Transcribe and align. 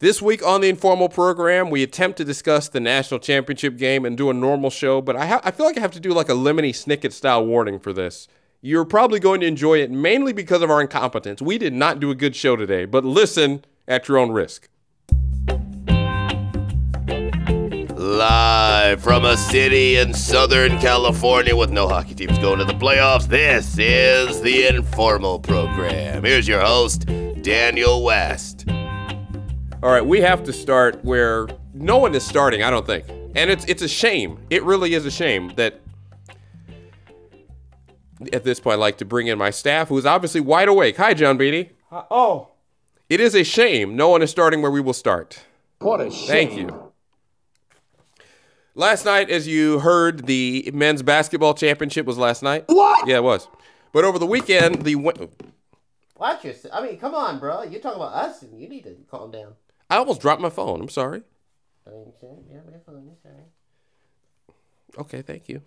This 0.00 0.22
week 0.22 0.42
on 0.42 0.62
the 0.62 0.70
informal 0.70 1.10
program, 1.10 1.68
we 1.68 1.82
attempt 1.82 2.16
to 2.16 2.24
discuss 2.24 2.68
the 2.68 2.80
national 2.80 3.20
championship 3.20 3.76
game 3.76 4.06
and 4.06 4.16
do 4.16 4.30
a 4.30 4.32
normal 4.32 4.70
show, 4.70 5.02
but 5.02 5.14
I, 5.14 5.26
ha- 5.26 5.42
I 5.44 5.50
feel 5.50 5.66
like 5.66 5.76
I 5.76 5.80
have 5.80 5.90
to 5.90 6.00
do 6.00 6.14
like 6.14 6.30
a 6.30 6.32
Lemony 6.32 6.70
Snicket 6.70 7.12
style 7.12 7.44
warning 7.44 7.78
for 7.78 7.92
this. 7.92 8.26
You're 8.62 8.86
probably 8.86 9.20
going 9.20 9.42
to 9.42 9.46
enjoy 9.46 9.82
it 9.82 9.90
mainly 9.90 10.32
because 10.32 10.62
of 10.62 10.70
our 10.70 10.80
incompetence. 10.80 11.42
We 11.42 11.58
did 11.58 11.74
not 11.74 12.00
do 12.00 12.10
a 12.10 12.14
good 12.14 12.34
show 12.34 12.56
today, 12.56 12.86
but 12.86 13.04
listen 13.04 13.62
at 13.86 14.08
your 14.08 14.16
own 14.16 14.30
risk. 14.30 14.70
Live 17.94 19.02
from 19.02 19.26
a 19.26 19.36
city 19.36 19.96
in 19.96 20.14
Southern 20.14 20.78
California 20.78 21.54
with 21.54 21.72
no 21.72 21.86
hockey 21.86 22.14
teams 22.14 22.38
going 22.38 22.58
to 22.58 22.64
the 22.64 22.72
playoffs, 22.72 23.26
this 23.26 23.76
is 23.78 24.40
the 24.40 24.66
Informal 24.66 25.40
Program. 25.40 26.24
Here's 26.24 26.48
your 26.48 26.60
host, 26.60 27.04
Daniel 27.42 28.02
West. 28.02 28.64
All 29.82 29.90
right, 29.90 30.04
we 30.04 30.20
have 30.20 30.44
to 30.44 30.52
start 30.52 31.02
where 31.04 31.48
no 31.72 31.96
one 31.98 32.14
is 32.14 32.24
starting, 32.26 32.62
I 32.62 32.70
don't 32.70 32.86
think. 32.86 33.06
And 33.34 33.50
it's 33.50 33.64
it's 33.66 33.82
a 33.82 33.88
shame. 33.88 34.38
It 34.50 34.62
really 34.64 34.92
is 34.94 35.06
a 35.06 35.10
shame 35.10 35.52
that 35.56 35.80
at 38.32 38.44
this 38.44 38.60
point 38.60 38.74
I'd 38.74 38.80
like 38.80 38.98
to 38.98 39.04
bring 39.06 39.28
in 39.28 39.38
my 39.38 39.50
staff 39.50 39.88
who 39.88 39.96
is 39.96 40.04
obviously 40.04 40.40
wide 40.42 40.68
awake. 40.68 40.96
Hi, 40.98 41.14
John 41.14 41.38
Beatty. 41.38 41.70
Uh, 41.90 42.02
oh, 42.10 42.48
It 43.08 43.20
is 43.20 43.34
a 43.34 43.42
shame 43.42 43.96
no 43.96 44.08
one 44.10 44.20
is 44.22 44.30
starting 44.30 44.60
where 44.60 44.70
we 44.70 44.80
will 44.80 44.92
start. 44.92 45.40
what 45.78 46.00
a 46.00 46.10
shame. 46.10 46.26
Thank 46.26 46.58
you. 46.58 46.92
Last 48.74 49.04
night, 49.04 49.30
as 49.30 49.48
you 49.48 49.78
heard, 49.80 50.26
the 50.26 50.70
men's 50.74 51.02
basketball 51.02 51.54
championship 51.54 52.04
was 52.06 52.18
last 52.18 52.42
night. 52.42 52.64
What? 52.66 53.08
Yeah, 53.08 53.16
it 53.16 53.24
was. 53.24 53.48
But 53.92 54.04
over 54.04 54.18
the 54.18 54.26
weekend, 54.26 54.82
the 54.82 54.94
wo- 54.96 55.30
Watch 56.16 56.44
yourself. 56.44 56.74
I 56.74 56.82
mean, 56.86 56.98
come 56.98 57.14
on, 57.14 57.38
bro. 57.40 57.62
You're 57.62 57.80
talking 57.80 57.96
about 58.00 58.12
us, 58.14 58.42
and 58.42 58.60
you 58.60 58.68
need 58.68 58.84
to 58.84 58.94
calm 59.10 59.30
down. 59.32 59.54
I 59.90 59.96
almost 59.96 60.20
dropped 60.20 60.40
my 60.40 60.50
phone. 60.50 60.80
I'm 60.80 60.88
sorry. 60.88 61.22
I 61.86 61.90
mean, 61.90 62.12
yeah, 62.48 62.60
we're 62.64 62.78
fine. 62.86 63.10
It's 63.12 63.24
all 63.24 63.32
right. 63.32 64.98
Okay, 64.98 65.22
thank 65.22 65.48
you. 65.48 65.62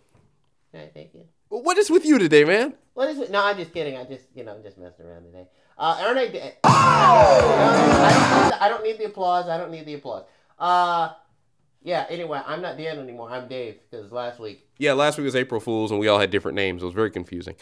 All 0.73 0.79
right, 0.79 0.91
thank 0.93 1.13
you. 1.13 1.25
What 1.49 1.77
is 1.77 1.91
with 1.91 2.05
you 2.05 2.17
today, 2.17 2.45
man? 2.45 2.73
What 2.93 3.09
is 3.09 3.19
it? 3.19 3.29
No, 3.31 3.43
I'm 3.43 3.57
just 3.57 3.73
kidding. 3.73 3.97
I 3.97 4.05
just, 4.05 4.25
you 4.33 4.43
know, 4.43 4.55
I'm 4.55 4.63
just 4.63 4.77
messing 4.77 5.05
around 5.05 5.23
today. 5.23 5.47
Uh, 5.77 5.97
Aaron, 5.99 6.17
I, 6.17 6.53
I, 6.63 8.49
don't, 8.49 8.61
I 8.61 8.69
don't 8.69 8.83
need 8.83 8.97
the 8.97 9.05
applause. 9.05 9.49
I 9.49 9.57
don't 9.57 9.71
need 9.71 9.85
the 9.85 9.95
applause. 9.95 10.23
Uh, 10.57 11.09
yeah. 11.83 12.05
Anyway, 12.09 12.41
I'm 12.45 12.61
not 12.61 12.77
Dan 12.77 12.99
anymore. 12.99 13.29
I'm 13.29 13.47
Dave 13.47 13.79
because 13.89 14.11
last 14.11 14.39
week. 14.39 14.65
Yeah, 14.77 14.93
last 14.93 15.17
week 15.17 15.25
was 15.25 15.35
April 15.35 15.59
Fool's, 15.59 15.91
and 15.91 15.99
we 15.99 16.07
all 16.07 16.19
had 16.19 16.31
different 16.31 16.55
names. 16.55 16.81
It 16.81 16.85
was 16.85 16.95
very 16.95 17.11
confusing. 17.11 17.55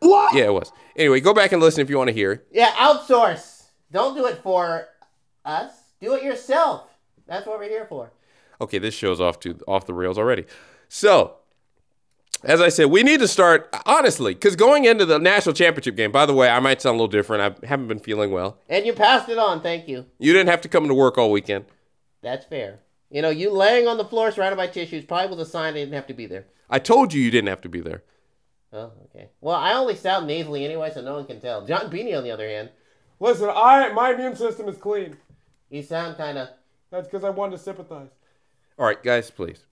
What? 0.00 0.34
Yeah, 0.34 0.44
it 0.44 0.52
was. 0.52 0.70
Anyway, 0.96 1.20
go 1.20 1.32
back 1.32 1.52
and 1.52 1.62
listen 1.62 1.80
if 1.80 1.88
you 1.88 1.96
want 1.96 2.08
to 2.08 2.14
hear. 2.14 2.42
Yeah, 2.52 2.70
outsource. 2.72 3.62
Don't 3.90 4.14
do 4.14 4.26
it 4.26 4.42
for 4.42 4.88
us. 5.44 5.72
Do 6.02 6.14
it 6.14 6.24
yourself. 6.24 6.88
That's 7.26 7.46
what 7.46 7.60
we're 7.60 7.68
here 7.68 7.86
for. 7.86 8.10
Okay, 8.60 8.78
this 8.78 8.92
show's 8.92 9.20
off 9.20 9.38
to 9.40 9.58
off 9.66 9.86
the 9.86 9.94
rails 9.94 10.18
already. 10.18 10.44
So, 10.88 11.36
as 12.42 12.60
I 12.60 12.68
said, 12.68 12.86
we 12.86 13.04
need 13.04 13.20
to 13.20 13.28
start 13.28 13.74
honestly, 13.86 14.34
because 14.34 14.56
going 14.56 14.84
into 14.84 15.06
the 15.06 15.18
national 15.18 15.54
championship 15.54 15.96
game. 15.96 16.10
By 16.10 16.26
the 16.26 16.34
way, 16.34 16.48
I 16.48 16.58
might 16.58 16.82
sound 16.82 16.94
a 16.94 16.98
little 16.98 17.06
different. 17.06 17.64
I 17.64 17.66
haven't 17.66 17.86
been 17.86 18.00
feeling 18.00 18.32
well. 18.32 18.58
And 18.68 18.84
you 18.84 18.92
passed 18.92 19.28
it 19.28 19.38
on. 19.38 19.62
Thank 19.62 19.86
you. 19.86 20.04
You 20.18 20.32
didn't 20.32 20.50
have 20.50 20.60
to 20.62 20.68
come 20.68 20.88
to 20.88 20.94
work 20.94 21.16
all 21.16 21.30
weekend. 21.30 21.66
That's 22.20 22.44
fair. 22.44 22.80
You 23.08 23.22
know, 23.22 23.30
you 23.30 23.50
laying 23.50 23.86
on 23.86 23.96
the 23.96 24.04
floor 24.04 24.32
surrounded 24.32 24.56
by 24.56 24.66
tissues 24.66 25.04
probably 25.04 25.36
was 25.36 25.46
a 25.46 25.50
sign 25.50 25.74
I 25.74 25.78
didn't 25.78 25.94
have 25.94 26.08
to 26.08 26.14
be 26.14 26.26
there. 26.26 26.46
I 26.68 26.80
told 26.80 27.14
you 27.14 27.22
you 27.22 27.30
didn't 27.30 27.48
have 27.48 27.60
to 27.60 27.68
be 27.68 27.80
there. 27.80 28.02
Oh, 28.72 28.90
okay. 29.04 29.28
Well, 29.40 29.56
I 29.56 29.74
only 29.74 29.94
sound 29.94 30.26
nasally 30.26 30.64
anyway, 30.64 30.90
so 30.92 31.02
no 31.02 31.14
one 31.14 31.26
can 31.26 31.40
tell. 31.40 31.64
John 31.64 31.90
Beanie, 31.90 32.16
on 32.16 32.24
the 32.24 32.30
other 32.30 32.48
hand, 32.48 32.70
Listen, 33.22 33.50
I 33.54 33.92
my 33.92 34.12
immune 34.12 34.34
system 34.34 34.68
is 34.68 34.76
clean. 34.76 35.16
You 35.72 35.82
sound 35.82 36.16
kind 36.16 36.38
of. 36.38 36.48
That's 36.90 37.08
because 37.08 37.24
I 37.24 37.30
wanted 37.30 37.56
to 37.56 37.62
sympathize. 37.62 38.10
All 38.78 38.86
right, 38.86 39.02
guys, 39.02 39.30
please. 39.30 39.64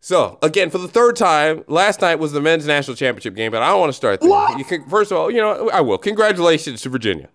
So 0.00 0.38
again, 0.42 0.68
for 0.68 0.78
the 0.78 0.88
third 0.88 1.14
time, 1.14 1.62
last 1.68 2.00
night 2.00 2.16
was 2.16 2.32
the 2.32 2.40
men's 2.40 2.66
national 2.66 2.96
championship 2.96 3.36
game, 3.36 3.52
but 3.52 3.62
I 3.62 3.68
don't 3.70 3.78
want 3.78 3.90
to 3.90 3.96
start 3.96 4.20
there. 4.20 4.28
What? 4.28 4.58
You 4.58 4.64
can, 4.64 4.88
first 4.88 5.12
of 5.12 5.18
all, 5.18 5.30
you 5.30 5.40
know, 5.40 5.70
I 5.70 5.80
will. 5.80 5.96
Congratulations 5.96 6.82
to 6.82 6.88
Virginia. 6.88 7.28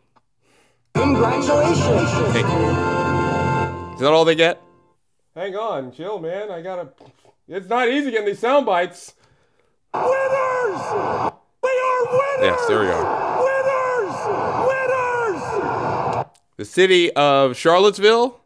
Congratulations. 0.93 1.79
Okay. 1.79 2.39
Is 3.93 4.01
that 4.01 4.11
all 4.11 4.25
they 4.25 4.35
get? 4.35 4.61
Hang 5.33 5.55
on, 5.55 5.93
chill, 5.93 6.19
man. 6.19 6.51
I 6.51 6.61
gotta. 6.61 6.89
It's 7.47 7.69
not 7.69 7.87
easy 7.87 8.11
getting 8.11 8.25
these 8.25 8.39
sound 8.39 8.65
bites. 8.65 9.13
Winners! 9.93 10.81
We 11.63 11.69
are 11.69 12.05
winners! 12.11 12.41
Yes, 12.41 12.65
there 12.67 12.81
we 12.81 12.87
are. 12.87 13.39
Winners! 13.43 14.15
Winners! 14.67 16.25
The 16.57 16.65
city 16.65 17.11
of 17.13 17.55
Charlottesville. 17.55 18.39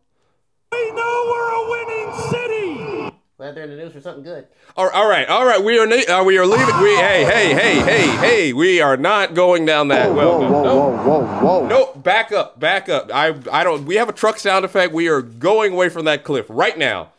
We 0.71 0.91
know 0.91 1.25
we're 1.31 1.51
a 1.51 1.69
winning 1.69 2.13
city! 2.29 3.15
Glad 3.37 3.55
they're 3.55 3.63
in 3.63 3.69
the 3.71 3.77
news 3.77 3.93
for 3.93 4.01
something 4.01 4.23
good. 4.23 4.47
All 4.75 4.89
all 4.89 5.07
right, 5.07 5.27
all 5.27 5.45
right. 5.45 5.63
We 5.63 5.79
are 5.79 5.85
na- 5.87 6.19
uh, 6.19 6.23
we 6.23 6.37
are 6.37 6.45
leaving. 6.45 6.77
We 6.81 6.95
hey 6.95 7.23
hey 7.25 7.53
hey 7.53 7.79
hey 7.79 8.07
hey. 8.17 8.53
We 8.53 8.81
are 8.81 8.97
not 8.97 9.33
going 9.33 9.65
down 9.65 9.87
that. 9.89 10.13
well, 10.13 10.41
no, 10.41 10.63
no. 10.63 10.91
whoa, 10.97 11.25
whoa. 11.39 11.67
No, 11.67 11.93
back 11.95 12.31
up, 12.31 12.59
back 12.59 12.89
up. 12.89 13.09
I 13.13 13.33
I 13.51 13.63
don't. 13.63 13.85
We 13.85 13.95
have 13.95 14.09
a 14.09 14.13
truck 14.13 14.39
sound 14.39 14.65
effect. 14.65 14.93
We 14.93 15.07
are 15.07 15.21
going 15.21 15.73
away 15.73 15.89
from 15.89 16.05
that 16.05 16.23
cliff 16.23 16.45
right 16.49 16.77
now. 16.77 17.11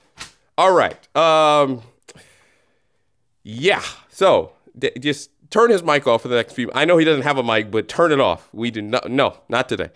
All 0.59 0.72
right. 0.72 0.97
Um. 1.16 1.82
Yeah. 3.42 3.82
So 4.10 4.53
d- 4.78 4.92
just 5.00 5.30
turn 5.50 5.70
his 5.70 5.82
mic 5.82 6.06
off 6.06 6.22
for 6.22 6.28
the 6.28 6.36
next 6.36 6.53
few. 6.53 6.70
I 6.74 6.84
know 6.84 6.98
he 6.98 7.04
doesn't 7.04 7.22
have 7.24 7.38
a 7.38 7.42
mic, 7.42 7.70
but 7.70 7.88
turn 7.88 8.12
it 8.12 8.20
off. 8.20 8.48
We 8.53 8.70
do 8.70 8.82
not. 8.82 9.10
No, 9.10 9.38
not 9.48 9.69
today. 9.69 9.88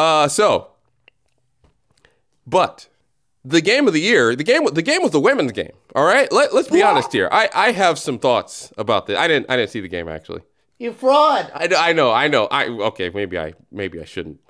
Uh. 0.00 0.28
So. 0.28 0.68
But 2.46 2.88
the 3.44 3.60
game 3.60 3.86
of 3.86 3.92
the 3.92 4.00
year, 4.00 4.34
the 4.34 4.44
game, 4.44 4.64
the 4.64 4.82
game 4.82 5.02
was 5.02 5.12
the 5.12 5.20
women's 5.20 5.52
game. 5.52 5.72
All 5.94 6.04
right. 6.04 6.30
Let, 6.32 6.54
let's 6.54 6.68
be 6.68 6.82
honest 6.82 7.12
here. 7.12 7.28
I 7.30 7.48
I 7.54 7.72
have 7.72 7.98
some 7.98 8.18
thoughts 8.18 8.72
about 8.78 9.06
this. 9.06 9.18
I 9.18 9.28
didn't 9.28 9.50
I 9.50 9.56
didn't 9.56 9.70
see 9.70 9.80
the 9.80 9.88
game 9.88 10.08
actually. 10.08 10.42
You 10.78 10.94
fraud! 10.94 11.50
I, 11.54 11.68
I 11.76 11.92
know, 11.92 12.10
I 12.10 12.28
know. 12.28 12.46
I 12.46 12.68
okay, 12.68 13.10
maybe 13.10 13.38
I 13.38 13.52
maybe 13.70 14.00
I 14.00 14.04
shouldn't. 14.06 14.40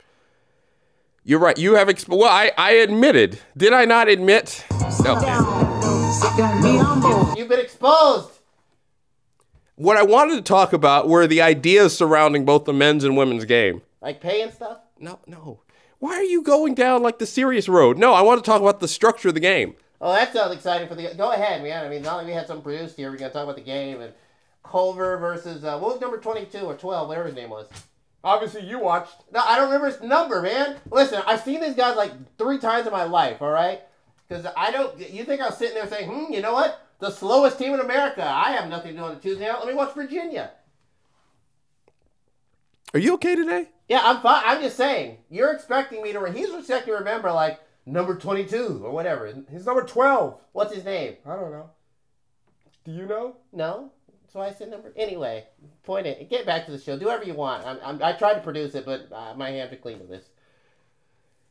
You're 1.24 1.40
right. 1.40 1.58
You 1.58 1.74
have 1.74 1.88
exp- 1.88 2.08
well, 2.08 2.30
I 2.30 2.52
I 2.56 2.72
admitted. 2.72 3.40
Did 3.56 3.72
I 3.72 3.84
not 3.84 4.08
admit? 4.08 4.64
Okay. 5.04 5.36
You've 7.36 7.48
been 7.48 7.58
exposed! 7.58 8.30
What 9.74 9.96
I 9.96 10.04
wanted 10.04 10.36
to 10.36 10.42
talk 10.42 10.72
about 10.72 11.08
were 11.08 11.26
the 11.26 11.42
ideas 11.42 11.96
surrounding 11.96 12.44
both 12.44 12.64
the 12.64 12.72
men's 12.72 13.02
and 13.02 13.16
women's 13.16 13.44
game. 13.44 13.82
Like 14.00 14.20
pay 14.20 14.42
and 14.42 14.52
stuff? 14.52 14.78
No, 15.00 15.18
no. 15.26 15.62
Why 15.98 16.12
are 16.12 16.22
you 16.22 16.42
going 16.42 16.74
down 16.74 17.02
like 17.02 17.18
the 17.18 17.26
serious 17.26 17.68
road? 17.68 17.98
No, 17.98 18.12
I 18.12 18.22
want 18.22 18.42
to 18.42 18.48
talk 18.48 18.60
about 18.60 18.80
the 18.80 18.88
structure 18.88 19.28
of 19.28 19.34
the 19.34 19.40
game. 19.40 19.74
Oh, 20.00 20.12
that 20.12 20.32
sounds 20.32 20.54
exciting 20.54 20.88
for 20.88 20.94
the. 20.94 21.12
Go 21.16 21.32
ahead, 21.32 21.62
man. 21.62 21.84
I 21.84 21.88
mean, 21.88 22.02
not 22.02 22.18
like 22.18 22.26
we 22.26 22.32
had 22.32 22.46
some 22.46 22.62
produced 22.62 22.96
here. 22.96 23.10
We're 23.10 23.18
going 23.18 23.30
to 23.30 23.34
talk 23.34 23.44
about 23.44 23.56
the 23.56 23.62
game 23.62 24.00
and 24.00 24.12
Culver 24.62 25.18
versus. 25.18 25.64
Uh, 25.64 25.78
what 25.78 25.92
was 25.92 26.00
number 26.00 26.18
22 26.18 26.58
or 26.60 26.74
12, 26.74 27.08
whatever 27.08 27.26
his 27.26 27.36
name 27.36 27.50
was? 27.50 27.68
Obviously, 28.22 28.66
you 28.66 28.78
watched. 28.78 29.14
No, 29.32 29.40
I 29.40 29.56
don't 29.56 29.66
remember 29.66 29.90
his 29.90 30.00
number, 30.02 30.42
man. 30.42 30.76
Listen, 30.90 31.22
I've 31.26 31.42
seen 31.42 31.60
these 31.60 31.74
guys 31.74 31.96
like 31.96 32.12
three 32.38 32.58
times 32.58 32.86
in 32.86 32.92
my 32.92 33.04
life, 33.04 33.42
all 33.42 33.50
right? 33.50 33.80
Because 34.28 34.46
I 34.56 34.70
don't. 34.70 34.98
You 35.12 35.24
think 35.24 35.40
I 35.40 35.46
was 35.46 35.58
sitting 35.58 35.74
there 35.74 35.88
saying, 35.88 36.10
hmm, 36.10 36.32
you 36.32 36.40
know 36.40 36.52
what? 36.52 36.86
The 36.98 37.10
slowest 37.10 37.58
team 37.58 37.74
in 37.74 37.80
America. 37.80 38.24
I 38.24 38.52
have 38.52 38.68
nothing 38.68 38.92
to 38.92 38.98
do 38.98 39.04
on 39.04 39.12
a 39.12 39.16
Tuesday 39.16 39.46
night. 39.46 39.58
Let 39.58 39.68
me 39.68 39.74
watch 39.74 39.94
Virginia. 39.94 40.52
Are 42.92 43.00
you 43.00 43.14
okay 43.14 43.36
today? 43.36 43.68
Yeah, 43.90 44.02
I'm 44.04 44.20
fine. 44.20 44.42
I'm 44.46 44.62
just 44.62 44.76
saying. 44.76 45.18
You're 45.30 45.52
expecting 45.52 46.00
me 46.00 46.12
to. 46.12 46.20
Re- 46.20 46.32
he's 46.32 46.54
expecting 46.54 46.94
to 46.94 47.00
remember 47.00 47.32
like 47.32 47.58
number 47.84 48.14
22 48.14 48.82
or 48.84 48.92
whatever. 48.92 49.34
He's 49.50 49.66
number 49.66 49.82
12. 49.82 50.38
What's 50.52 50.72
his 50.72 50.84
name? 50.84 51.16
I 51.26 51.34
don't 51.34 51.50
know. 51.50 51.70
Do 52.84 52.92
you 52.92 53.04
know? 53.04 53.34
No. 53.52 53.90
That's 54.22 54.34
why 54.36 54.46
I 54.46 54.52
said 54.52 54.70
number. 54.70 54.92
Anyway, 54.94 55.44
point 55.82 56.06
it. 56.06 56.30
Get 56.30 56.46
back 56.46 56.66
to 56.66 56.70
the 56.70 56.78
show. 56.78 56.96
Do 56.96 57.06
whatever 57.06 57.24
you 57.24 57.34
want. 57.34 57.66
I'm, 57.66 57.78
I'm, 57.82 58.00
I 58.00 58.12
tried 58.12 58.34
to 58.34 58.40
produce 58.40 58.76
it, 58.76 58.86
but 58.86 59.08
uh, 59.12 59.34
my 59.36 59.50
hands 59.50 59.72
are 59.72 59.76
clean 59.76 59.98
with 59.98 60.08
this. 60.08 60.26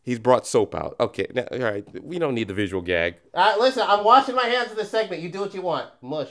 He's 0.01 0.17
brought 0.17 0.47
soap 0.47 0.73
out. 0.73 0.95
Okay, 0.97 1.27
now, 1.35 1.43
all 1.51 1.59
right. 1.59 1.85
We 2.01 2.19
don't 2.19 2.35
need 2.35 2.47
the 2.47 2.53
visual 2.53 2.81
gag. 2.81 3.15
Uh, 3.33 3.55
listen, 3.59 3.83
I'm 3.85 4.05
washing 4.05 4.35
my 4.35 4.45
hands 4.45 4.71
of 4.71 4.77
this 4.77 4.89
segment. 4.89 5.21
You 5.21 5.27
do 5.27 5.41
what 5.41 5.53
you 5.53 5.61
want. 5.61 5.89
Mush. 6.01 6.29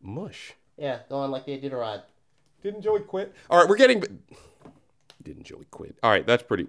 Mush. 0.00 0.54
Yeah, 0.78 1.00
go 1.10 1.16
on 1.16 1.30
like 1.30 1.44
the 1.44 1.60
Iditarod. 1.60 2.04
Didn't 2.62 2.80
Joey 2.80 3.00
quit? 3.00 3.34
All 3.50 3.60
right, 3.60 3.68
we're 3.68 3.76
getting. 3.76 4.02
Didn't 5.22 5.44
Joey 5.44 5.66
quit? 5.70 5.96
All 6.02 6.10
right, 6.10 6.26
that's 6.26 6.42
pretty. 6.42 6.66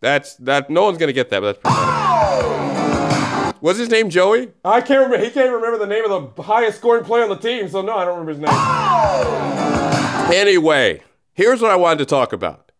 That's 0.00 0.36
that. 0.36 0.70
No 0.70 0.84
one's 0.84 0.98
gonna 0.98 1.12
get 1.12 1.30
that, 1.30 1.40
but 1.40 1.46
that's 1.46 1.58
pretty. 1.58 1.74
funny. 1.76 3.56
What's 3.60 3.78
his 3.78 3.88
name? 3.88 4.10
Joey. 4.10 4.50
I 4.64 4.80
can't 4.80 5.04
remember. 5.04 5.24
He 5.24 5.30
can't 5.30 5.52
remember 5.52 5.78
the 5.78 5.86
name 5.86 6.04
of 6.10 6.36
the 6.36 6.42
highest 6.42 6.78
scoring 6.78 7.04
player 7.04 7.22
on 7.24 7.30
the 7.30 7.36
team, 7.36 7.68
so 7.68 7.82
no, 7.82 7.96
I 7.96 8.04
don't 8.04 8.18
remember 8.18 8.32
his 8.32 8.40
name. 8.40 8.50
Anyway, 10.32 11.02
here's 11.34 11.62
what 11.62 11.70
I 11.70 11.76
wanted 11.76 11.98
to 11.98 12.04
talk 12.06 12.32
about. 12.32 12.72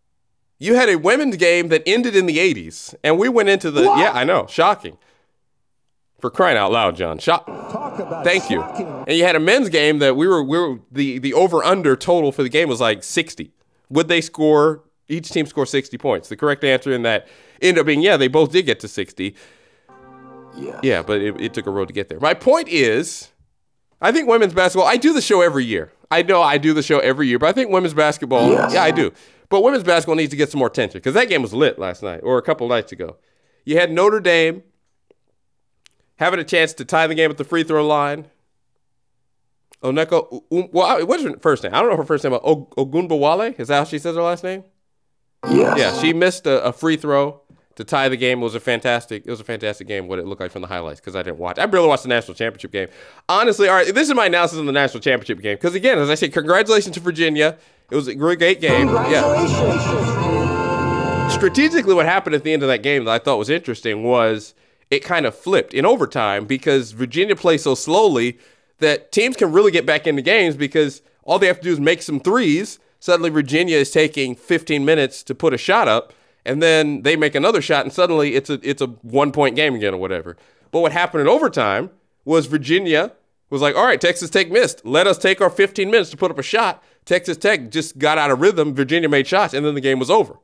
You 0.59 0.75
had 0.75 0.89
a 0.89 0.95
women's 0.97 1.37
game 1.37 1.69
that 1.69 1.83
ended 1.85 2.15
in 2.15 2.25
the 2.25 2.37
80s, 2.37 2.95
and 3.03 3.17
we 3.19 3.29
went 3.29 3.49
into 3.49 3.71
the. 3.71 3.83
Yeah, 3.83 4.11
I 4.13 4.23
know. 4.23 4.47
Shocking. 4.47 4.97
For 6.19 6.31
crying 6.31 6.57
out 6.57 6.71
loud, 6.71 6.95
John. 6.95 7.19
Shock. 7.19 7.45
Thank 8.23 8.49
you. 8.49 8.61
And 8.61 9.15
you 9.17 9.23
had 9.23 9.35
a 9.35 9.39
men's 9.39 9.69
game 9.69 9.99
that 9.99 10.15
we 10.15 10.27
were 10.27 10.43
we 10.43 10.57
were 10.57 10.79
the 10.91 11.19
the 11.19 11.33
over 11.33 11.63
under 11.63 11.95
total 11.95 12.31
for 12.31 12.41
the 12.43 12.49
game 12.49 12.69
was 12.69 12.81
like 12.81 13.03
60. 13.03 13.51
Would 13.89 14.07
they 14.07 14.21
score 14.21 14.83
each 15.09 15.29
team 15.29 15.45
score 15.45 15.65
60 15.65 15.97
points. 15.97 16.29
The 16.29 16.35
correct 16.35 16.63
answer 16.63 16.91
in 16.91 17.03
that 17.03 17.27
ended 17.61 17.79
up 17.79 17.85
being 17.85 18.01
yeah, 18.01 18.17
they 18.17 18.27
both 18.27 18.51
did 18.51 18.65
get 18.65 18.79
to 18.81 18.87
60. 18.87 19.35
Yeah. 20.57 20.79
Yeah, 20.83 21.01
but 21.03 21.21
it, 21.21 21.39
it 21.39 21.53
took 21.53 21.67
a 21.67 21.71
road 21.71 21.87
to 21.87 21.93
get 21.93 22.09
there. 22.09 22.19
My 22.19 22.33
point 22.33 22.67
is, 22.67 23.29
I 24.01 24.11
think 24.11 24.27
women's 24.27 24.53
basketball. 24.53 24.87
I 24.87 24.97
do 24.97 25.13
the 25.13 25.21
show 25.21 25.41
every 25.41 25.65
year. 25.65 25.91
I 26.09 26.23
know 26.23 26.41
I 26.41 26.57
do 26.57 26.73
the 26.73 26.81
show 26.83 26.99
every 26.99 27.27
year, 27.27 27.37
but 27.39 27.47
I 27.47 27.51
think 27.51 27.69
women's 27.69 27.93
basketball. 27.93 28.49
Yes. 28.49 28.73
Yeah, 28.73 28.83
I 28.83 28.91
do. 28.91 29.11
But 29.49 29.61
women's 29.61 29.83
basketball 29.83 30.15
needs 30.15 30.31
to 30.31 30.37
get 30.37 30.49
some 30.51 30.59
more 30.59 30.67
attention 30.67 30.99
because 30.99 31.13
that 31.13 31.29
game 31.29 31.41
was 31.41 31.53
lit 31.53 31.79
last 31.79 32.03
night 32.03 32.21
or 32.23 32.37
a 32.37 32.41
couple 32.41 32.67
nights 32.67 32.91
ago. 32.91 33.17
You 33.65 33.77
had 33.77 33.91
Notre 33.91 34.19
Dame 34.19 34.63
having 36.17 36.39
a 36.39 36.43
chance 36.43 36.73
to 36.73 36.85
tie 36.85 37.07
the 37.07 37.15
game 37.15 37.29
at 37.29 37.37
the 37.37 37.43
free 37.43 37.63
throw 37.63 37.85
line. 37.85 38.27
Oneko, 39.83 40.41
um, 40.51 40.69
well, 40.71 41.05
what's 41.05 41.23
her 41.23 41.37
first 41.39 41.63
name? 41.63 41.73
I 41.73 41.81
don't 41.81 41.91
know 41.91 41.97
her 41.97 42.03
first 42.03 42.23
name. 42.23 42.33
Og- 42.33 42.75
Ogunbowale? 42.75 43.59
Is 43.59 43.67
that 43.67 43.77
how 43.77 43.83
she 43.83 43.99
says 43.99 44.15
her 44.15 44.23
last 44.23 44.43
name? 44.43 44.63
Yes. 45.49 45.77
Yeah, 45.77 46.01
she 46.01 46.13
missed 46.13 46.47
a, 46.47 46.63
a 46.63 46.73
free 46.73 46.97
throw 46.97 47.41
to 47.75 47.83
tie 47.83 48.09
the 48.09 48.17
game. 48.17 48.39
It 48.39 48.43
was 48.43 48.55
a 48.55 48.59
fantastic. 48.59 49.23
It 49.25 49.29
was 49.29 49.39
a 49.39 49.43
fantastic 49.43 49.87
game. 49.87 50.07
What 50.07 50.19
it 50.19 50.25
looked 50.25 50.41
like 50.41 50.51
from 50.51 50.63
the 50.63 50.67
highlights 50.67 50.99
because 50.99 51.15
I 51.15 51.21
didn't 51.21 51.37
watch. 51.37 51.59
I 51.59 51.65
barely 51.67 51.87
watched 51.87 52.03
the 52.03 52.09
national 52.09 52.35
championship 52.35 52.71
game. 52.71 52.87
Honestly, 53.29 53.69
all 53.69 53.75
right. 53.75 53.93
This 53.93 54.07
is 54.09 54.15
my 54.15 54.25
analysis 54.25 54.57
on 54.59 54.65
the 54.65 54.71
national 54.71 55.01
championship 55.01 55.41
game 55.41 55.55
because 55.55 55.75
again, 55.75 55.99
as 55.99 56.09
I 56.09 56.15
said, 56.15 56.33
congratulations 56.33 56.95
to 56.95 56.99
Virginia. 56.99 57.57
It 57.89 57.95
was 57.95 58.07
a 58.07 58.15
great, 58.15 58.39
game. 58.39 58.87
Yeah. 58.89 59.37
Strategically, 61.29 61.93
what 61.93 62.05
happened 62.05 62.35
at 62.35 62.43
the 62.43 62.51
end 62.51 62.61
of 62.63 62.67
that 62.67 62.83
game 62.83 63.05
that 63.05 63.11
I 63.11 63.19
thought 63.19 63.37
was 63.37 63.49
interesting 63.49 64.03
was 64.03 64.53
it 64.89 65.05
kind 65.05 65.25
of 65.25 65.33
flipped 65.35 65.73
in 65.73 65.85
overtime 65.85 66.45
because 66.45 66.91
Virginia 66.91 67.35
plays 67.35 67.63
so 67.63 67.75
slowly 67.75 68.39
that 68.79 69.11
teams 69.11 69.37
can 69.37 69.53
really 69.53 69.71
get 69.71 69.85
back 69.85 70.05
into 70.05 70.21
games 70.21 70.57
because 70.57 71.01
all 71.23 71.39
they 71.39 71.47
have 71.47 71.57
to 71.57 71.63
do 71.63 71.71
is 71.71 71.79
make 71.79 72.01
some 72.01 72.19
threes. 72.19 72.79
Suddenly, 72.99 73.29
Virginia 73.29 73.77
is 73.77 73.91
taking 73.91 74.35
15 74.35 74.83
minutes 74.83 75.23
to 75.23 75.35
put 75.35 75.53
a 75.53 75.57
shot 75.57 75.87
up, 75.87 76.13
and 76.45 76.61
then 76.61 77.03
they 77.03 77.15
make 77.15 77.35
another 77.35 77.61
shot, 77.61 77.85
and 77.85 77.93
suddenly 77.93 78.35
it's 78.35 78.49
a 78.49 78.59
it's 78.63 78.81
a 78.81 78.87
one 78.87 79.31
point 79.31 79.55
game 79.55 79.75
again 79.75 79.93
or 79.93 79.97
whatever. 79.97 80.37
But 80.71 80.79
what 80.79 80.91
happened 80.91 81.21
in 81.21 81.27
overtime 81.27 81.91
was 82.25 82.45
Virginia 82.45 83.13
was 83.49 83.61
like, 83.61 83.75
all 83.75 83.85
right, 83.85 84.01
Texas 84.01 84.29
Tech 84.29 84.49
missed. 84.49 84.85
Let 84.85 85.07
us 85.07 85.17
take 85.17 85.39
our 85.39 85.49
15 85.49 85.89
minutes 85.89 86.09
to 86.09 86.17
put 86.17 86.31
up 86.31 86.39
a 86.39 86.43
shot. 86.43 86.83
Texas 87.05 87.37
Tech 87.37 87.69
just 87.71 87.97
got 87.97 88.17
out 88.17 88.31
of 88.31 88.41
rhythm. 88.41 88.75
Virginia 88.75 89.07
made 89.07 89.27
shots, 89.27 89.53
and 89.53 89.65
then 89.65 89.75
the 89.75 89.81
game 89.81 89.99
was 89.99 90.09
over. 90.09 90.37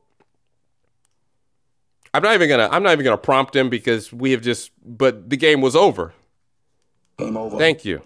I'm 2.13 2.21
not 2.21 2.35
even 2.35 2.47
gonna 2.47 2.69
I'm 2.71 2.83
not 2.83 2.91
even 2.91 3.03
gonna 3.03 3.17
prompt 3.17 3.55
him 3.55 3.69
because 3.69 4.13
we 4.13 4.31
have 4.31 4.41
just 4.41 4.71
but 4.85 5.29
the 5.29 5.37
game 5.37 5.61
was 5.61 5.75
over. 5.75 6.13
Game 7.17 7.35
over. 7.35 7.57
Thank 7.57 7.85
you. 7.85 8.03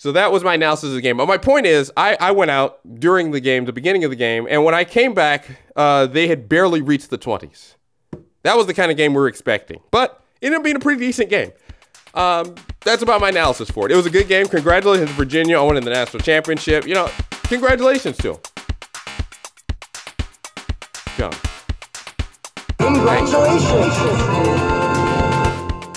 So 0.00 0.12
that 0.12 0.32
was 0.32 0.42
my 0.42 0.54
analysis 0.54 0.88
of 0.88 0.94
the 0.94 1.02
game. 1.02 1.18
But 1.18 1.28
my 1.28 1.36
point 1.36 1.66
is, 1.66 1.92
I, 1.94 2.16
I 2.18 2.30
went 2.30 2.50
out 2.50 2.80
during 2.98 3.32
the 3.32 3.40
game, 3.40 3.66
the 3.66 3.72
beginning 3.74 4.02
of 4.02 4.08
the 4.08 4.16
game, 4.16 4.46
and 4.48 4.64
when 4.64 4.74
I 4.74 4.82
came 4.82 5.12
back, 5.12 5.44
uh, 5.76 6.06
they 6.06 6.26
had 6.26 6.48
barely 6.48 6.80
reached 6.80 7.10
the 7.10 7.18
20s. 7.18 7.74
That 8.42 8.56
was 8.56 8.66
the 8.66 8.72
kind 8.72 8.90
of 8.90 8.96
game 8.96 9.12
we 9.12 9.20
were 9.20 9.28
expecting. 9.28 9.82
But 9.90 10.24
it 10.40 10.46
ended 10.46 10.60
up 10.60 10.64
being 10.64 10.76
a 10.76 10.80
pretty 10.80 11.00
decent 11.00 11.28
game. 11.28 11.52
Um, 12.14 12.54
that's 12.80 13.02
about 13.02 13.20
my 13.20 13.28
analysis 13.28 13.70
for 13.70 13.84
it. 13.84 13.92
It 13.92 13.96
was 13.96 14.06
a 14.06 14.10
good 14.10 14.26
game. 14.26 14.46
Congratulations 14.46 15.10
to 15.10 15.16
Virginia 15.16 15.58
on 15.58 15.66
winning 15.66 15.84
the 15.84 15.90
national 15.90 16.22
championship. 16.22 16.86
You 16.86 16.94
know, 16.94 17.10
congratulations 17.42 18.16
to 18.16 18.32
them. 18.32 18.40
John. 21.18 21.34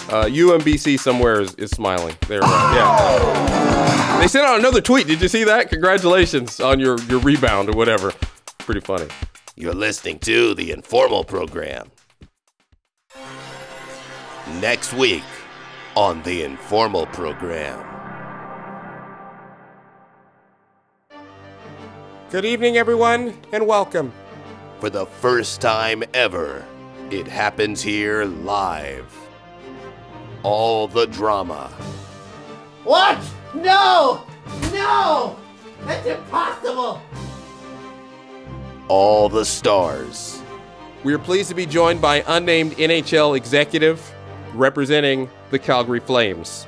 Uh, 0.09 0.25
UMBC 0.25 0.99
somewhere 0.99 1.39
is, 1.39 1.55
is 1.55 1.71
smiling. 1.71 2.17
There, 2.27 2.41
yeah. 2.43 3.72
They 4.23 4.29
sent 4.29 4.45
out 4.47 4.57
another 4.57 4.79
tweet. 4.79 5.07
Did 5.07 5.21
you 5.21 5.27
see 5.27 5.43
that? 5.43 5.69
Congratulations 5.69 6.61
on 6.61 6.79
your, 6.79 6.97
your 7.09 7.19
rebound 7.19 7.67
or 7.67 7.73
whatever. 7.73 8.13
Pretty 8.59 8.79
funny. 8.79 9.07
You're 9.57 9.73
listening 9.73 10.19
to 10.19 10.53
the 10.53 10.71
Informal 10.71 11.25
Program. 11.25 11.91
Next 14.61 14.93
week 14.93 15.25
on 15.97 16.23
the 16.23 16.43
Informal 16.43 17.05
Program. 17.07 17.85
Good 22.29 22.45
evening, 22.45 22.77
everyone, 22.77 23.37
and 23.51 23.67
welcome. 23.67 24.13
For 24.79 24.89
the 24.89 25.05
first 25.05 25.59
time 25.59 26.01
ever, 26.13 26.65
it 27.11 27.27
happens 27.27 27.81
here 27.81 28.23
live. 28.23 29.13
All 30.43 30.87
the 30.87 31.07
drama, 31.07 31.67
What? 32.85 33.19
No! 33.53 34.23
No! 34.71 35.35
That's 35.85 36.07
impossible! 36.07 37.01
all 38.89 39.29
the 39.29 39.45
stars, 39.45 40.41
We 41.03 41.13
are 41.13 41.19
pleased 41.19 41.49
to 41.49 41.55
be 41.55 41.65
joined 41.65 42.01
by 42.01 42.23
unnamed 42.27 42.73
NHL 42.73 43.35
executive 43.35 44.13
representing 44.53 45.29
the 45.51 45.57
Calgary 45.59 45.99
Flames. 45.99 46.67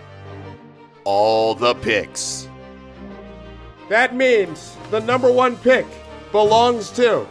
all 1.03 1.53
the 1.53 1.75
picks, 1.75 2.47
That 3.89 4.15
means 4.15 4.75
the 4.91 5.01
number 5.01 5.31
one 5.31 5.55
pick 5.57 5.85
belongs 6.31 6.89
to. 6.91 7.27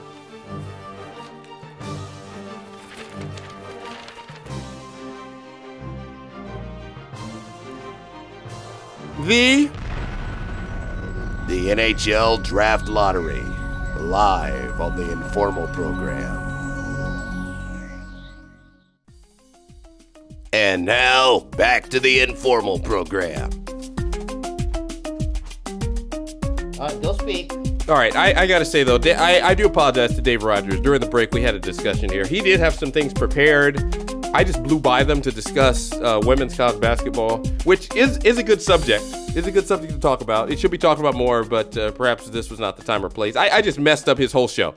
The 9.25 9.71
the 11.47 11.69
NHL 11.69 12.43
Draft 12.45 12.89
Lottery, 12.89 13.43
live 13.97 14.79
on 14.83 14.97
the 14.97 15.11
Informal 15.11 15.67
Program. 15.69 16.43
And 20.53 20.85
now, 20.85 21.41
back 21.57 21.89
to 21.89 22.01
the 22.01 22.21
Informal 22.21 22.79
Program. 22.81 23.51
Alright, 26.79 27.01
don't 27.01 27.19
speak. 27.19 27.51
All 27.89 27.95
right, 27.97 28.15
I, 28.15 28.43
I 28.43 28.47
got 28.47 28.59
to 28.59 28.67
say 28.67 28.83
though, 28.83 28.99
I, 29.03 29.41
I 29.43 29.55
do 29.55 29.65
apologize 29.65 30.15
to 30.17 30.21
Dave 30.21 30.43
Rogers. 30.43 30.81
During 30.81 31.01
the 31.01 31.09
break, 31.09 31.33
we 31.33 31.41
had 31.41 31.55
a 31.55 31.61
discussion 31.61 32.11
here. 32.11 32.27
He 32.27 32.43
did 32.43 32.61
have 32.61 32.75
some 32.75 32.93
things 32.93 33.15
prepared. 33.15 34.04
I 34.35 34.43
just 34.43 34.65
blew 34.65 34.81
by 34.81 35.05
them 35.05 35.23
to 35.23 35.31
discuss 35.31 35.93
uh, 35.93 36.21
women's 36.25 36.57
college 36.57 36.81
basketball, 36.81 37.39
which 37.63 37.95
is 37.95 38.19
is 38.25 38.37
a 38.37 38.43
good 38.43 38.61
subject. 38.61 39.05
Is 39.37 39.47
a 39.47 39.53
good 39.53 39.65
subject 39.65 39.93
to 39.93 40.01
talk 40.01 40.23
about. 40.23 40.51
It 40.51 40.59
should 40.59 40.73
be 40.73 40.79
talked 40.79 40.99
about 40.99 41.15
more, 41.15 41.45
but 41.45 41.77
uh, 41.77 41.93
perhaps 41.93 42.29
this 42.31 42.51
was 42.51 42.59
not 42.59 42.77
the 42.77 42.83
time 42.83 43.05
or 43.05 43.09
place. 43.09 43.37
I, 43.37 43.49
I 43.49 43.63
just 43.63 43.79
messed 43.79 44.09
up 44.09 44.19
his 44.19 44.33
whole 44.33 44.49
show. 44.49 44.75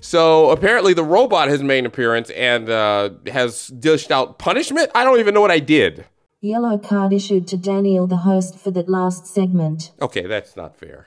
So 0.00 0.50
apparently, 0.50 0.92
the 0.92 1.04
robot 1.04 1.46
has 1.46 1.62
made 1.62 1.78
an 1.78 1.86
appearance 1.86 2.30
and 2.30 2.68
uh, 2.68 3.10
has 3.28 3.68
dished 3.68 4.10
out 4.10 4.40
punishment. 4.40 4.90
I 4.92 5.04
don't 5.04 5.20
even 5.20 5.34
know 5.34 5.40
what 5.40 5.52
I 5.52 5.60
did. 5.60 6.04
Yellow 6.40 6.76
card 6.76 7.12
issued 7.12 7.46
to 7.46 7.56
Daniel, 7.56 8.08
the 8.08 8.16
host, 8.16 8.58
for 8.58 8.72
that 8.72 8.88
last 8.88 9.24
segment. 9.24 9.92
Okay, 10.02 10.26
that's 10.26 10.56
not 10.56 10.76
fair. 10.76 11.06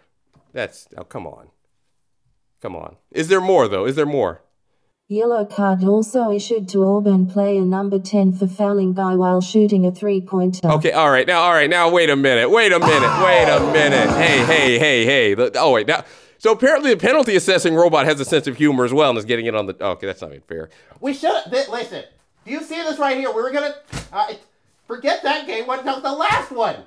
That's 0.54 0.88
oh, 0.96 1.04
come 1.04 1.28
on, 1.28 1.50
come 2.62 2.78
on. 2.78 2.96
Is 3.12 3.28
there 3.28 3.42
more 3.42 3.68
though? 3.68 3.86
Is 3.86 3.98
there 3.98 4.06
more? 4.06 4.42
Yellow 5.14 5.46
card 5.46 5.84
also 5.84 6.32
issued 6.32 6.68
to 6.70 6.84
Auburn 6.84 7.28
player 7.28 7.62
number 7.62 8.00
10 8.00 8.34
for 8.34 8.48
fouling 8.48 8.94
guy 8.94 9.16
while 9.16 9.42
shooting 9.42 9.86
a 9.86 9.92
three 9.92 10.20
pointer. 10.22 10.68
Okay, 10.68 10.92
all 10.92 11.12
right. 11.12 11.28
Now, 11.28 11.42
all 11.42 11.54
right. 11.54 11.70
Now, 11.70 11.90
wait 11.92 12.10
a 12.10 12.16
minute. 12.16 12.50
Wait 12.50 12.72
a 12.72 12.80
minute. 12.80 13.24
Wait 13.24 13.48
a 13.48 13.60
minute. 13.72 14.10
Hey, 14.10 14.44
hey, 14.46 14.80
hey, 14.80 15.06
hey. 15.06 15.34
The- 15.36 15.52
Oh, 15.60 15.72
wait. 15.72 15.88
Now, 15.88 16.04
so 16.40 16.52
apparently 16.52 16.90
the 16.94 17.00
penalty 17.00 17.36
assessing 17.36 17.76
robot 17.76 18.06
has 18.06 18.20
a 18.20 18.26
sense 18.26 18.48
of 18.48 18.58
humor 18.58 18.84
as 18.86 18.92
well 18.94 19.10
and 19.12 19.18
is 19.20 19.26
getting 19.26 19.46
it 19.46 19.56
on 19.56 19.68
the. 19.68 19.76
Okay, 19.82 20.08
that's 20.08 20.22
not 20.22 20.32
even 20.32 20.42
fair. 20.42 20.70
We 21.00 21.14
should 21.14 21.44
th- 21.50 21.70
listen. 21.70 22.04
Do 22.46 22.52
you 22.52 22.62
see 22.64 22.82
this 22.84 22.98
right 23.00 23.16
here? 23.18 23.30
We 23.32 23.42
were 23.42 23.52
gonna 23.52 23.76
uh, 24.12 24.34
forget 24.88 25.24
that 25.24 25.46
game. 25.48 25.68
What 25.68 25.80
about 25.82 26.02
the 26.04 26.12
last 26.12 26.52
one? 26.52 26.78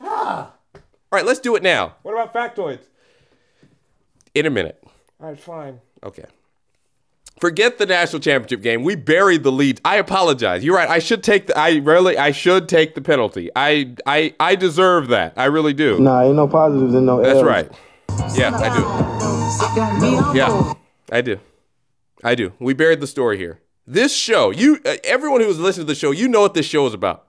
Ah. 0.00 0.52
All 0.74 0.80
right, 1.12 1.24
let's 1.26 1.38
do 1.40 1.54
it 1.54 1.62
now. 1.62 1.94
What 2.02 2.12
about 2.14 2.34
factoids? 2.34 2.80
In 4.34 4.46
a 4.46 4.50
minute. 4.50 4.82
All 5.20 5.28
right, 5.28 5.38
fine. 5.38 5.80
Okay. 6.02 6.24
Forget 7.40 7.76
the 7.76 7.84
national 7.84 8.20
championship 8.20 8.62
game. 8.62 8.82
We 8.82 8.94
buried 8.94 9.42
the 9.42 9.52
lead. 9.52 9.80
I 9.84 9.96
apologize. 9.96 10.64
You're 10.64 10.74
right. 10.74 10.88
I 10.88 10.98
should 11.00 11.22
take 11.22 11.48
the. 11.48 11.58
I 11.58 11.76
really. 11.76 12.16
I 12.16 12.30
should 12.32 12.68
take 12.68 12.94
the 12.94 13.02
penalty. 13.02 13.50
I. 13.54 13.94
I. 14.06 14.34
I 14.40 14.54
deserve 14.54 15.08
that. 15.08 15.34
I 15.36 15.44
really 15.44 15.74
do. 15.74 15.98
Nah, 16.00 16.22
ain't 16.22 16.36
no 16.36 16.48
positives 16.48 16.94
and 16.94 17.04
no 17.04 17.20
That's 17.22 17.36
L's. 17.38 17.44
right. 17.44 17.70
Yeah, 18.34 18.56
I 18.56 20.32
do. 20.32 20.38
Yeah, 20.38 20.72
I 21.12 21.20
do. 21.20 21.38
I 22.24 22.34
do. 22.34 22.52
We 22.58 22.72
buried 22.72 23.00
the 23.00 23.06
story 23.06 23.36
here. 23.36 23.60
This 23.86 24.16
show, 24.16 24.50
you, 24.50 24.80
uh, 24.84 24.96
everyone 25.04 25.40
who 25.40 25.46
has 25.46 25.60
listened 25.60 25.86
to 25.86 25.92
the 25.92 25.98
show, 25.98 26.10
you 26.10 26.26
know 26.28 26.40
what 26.40 26.54
this 26.54 26.66
show 26.66 26.86
is 26.86 26.94
about. 26.94 27.26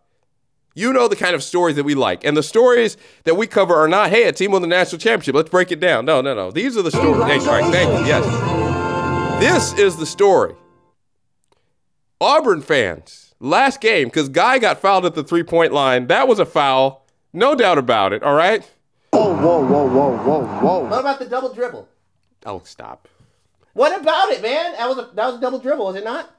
You 0.73 0.93
know 0.93 1.07
the 1.07 1.15
kind 1.15 1.35
of 1.35 1.43
stories 1.43 1.75
that 1.75 1.83
we 1.83 1.93
like, 1.95 2.23
and 2.23 2.37
the 2.37 2.43
stories 2.43 2.97
that 3.25 3.35
we 3.35 3.45
cover 3.47 3.75
are 3.75 3.87
not, 3.87 4.09
hey, 4.09 4.23
a 4.23 4.31
team 4.31 4.51
won 4.51 4.61
the 4.61 4.67
national 4.67 4.99
championship. 4.99 5.35
Let's 5.35 5.49
break 5.49 5.71
it 5.71 5.79
down. 5.79 6.05
No, 6.05 6.21
no, 6.21 6.33
no. 6.33 6.49
These 6.51 6.77
are 6.77 6.81
the 6.81 6.91
stories. 6.91 7.23
Hey, 7.25 7.39
all 7.39 7.59
right, 7.59 7.71
thank 7.71 7.99
you. 7.99 8.05
Yes, 8.05 8.23
this 9.39 9.73
is 9.73 9.95
the 9.95 10.05
story. 10.05 10.55
Auburn 12.19 12.61
fans, 12.61 13.35
last 13.39 13.79
game, 13.81 14.07
because 14.07 14.29
Guy 14.29 14.57
got 14.57 14.79
fouled 14.79 15.05
at 15.05 15.13
the 15.13 15.23
three 15.23 15.43
point 15.43 15.71
line. 15.71 16.07
That 16.07 16.27
was 16.27 16.39
a 16.39 16.45
foul, 16.45 17.05
no 17.33 17.53
doubt 17.53 17.77
about 17.77 18.13
it. 18.13 18.23
All 18.23 18.33
right. 18.33 18.63
Whoa, 19.11 19.35
whoa, 19.35 19.65
whoa, 19.65 19.87
whoa, 19.87 20.17
whoa, 20.17 20.45
whoa. 20.59 20.79
What 20.89 20.99
about 20.99 21.19
the 21.19 21.25
double 21.25 21.53
dribble? 21.53 21.87
Oh, 22.45 22.61
stop. 22.65 23.07
What 23.73 23.99
about 23.99 24.29
it, 24.29 24.41
man? 24.41 24.73
That 24.73 24.87
was 24.89 24.97
a 24.97 25.11
that 25.13 25.27
was 25.27 25.35
a 25.35 25.39
double 25.39 25.59
dribble, 25.59 25.85
was 25.85 25.95
it 25.95 26.03
not? 26.03 26.33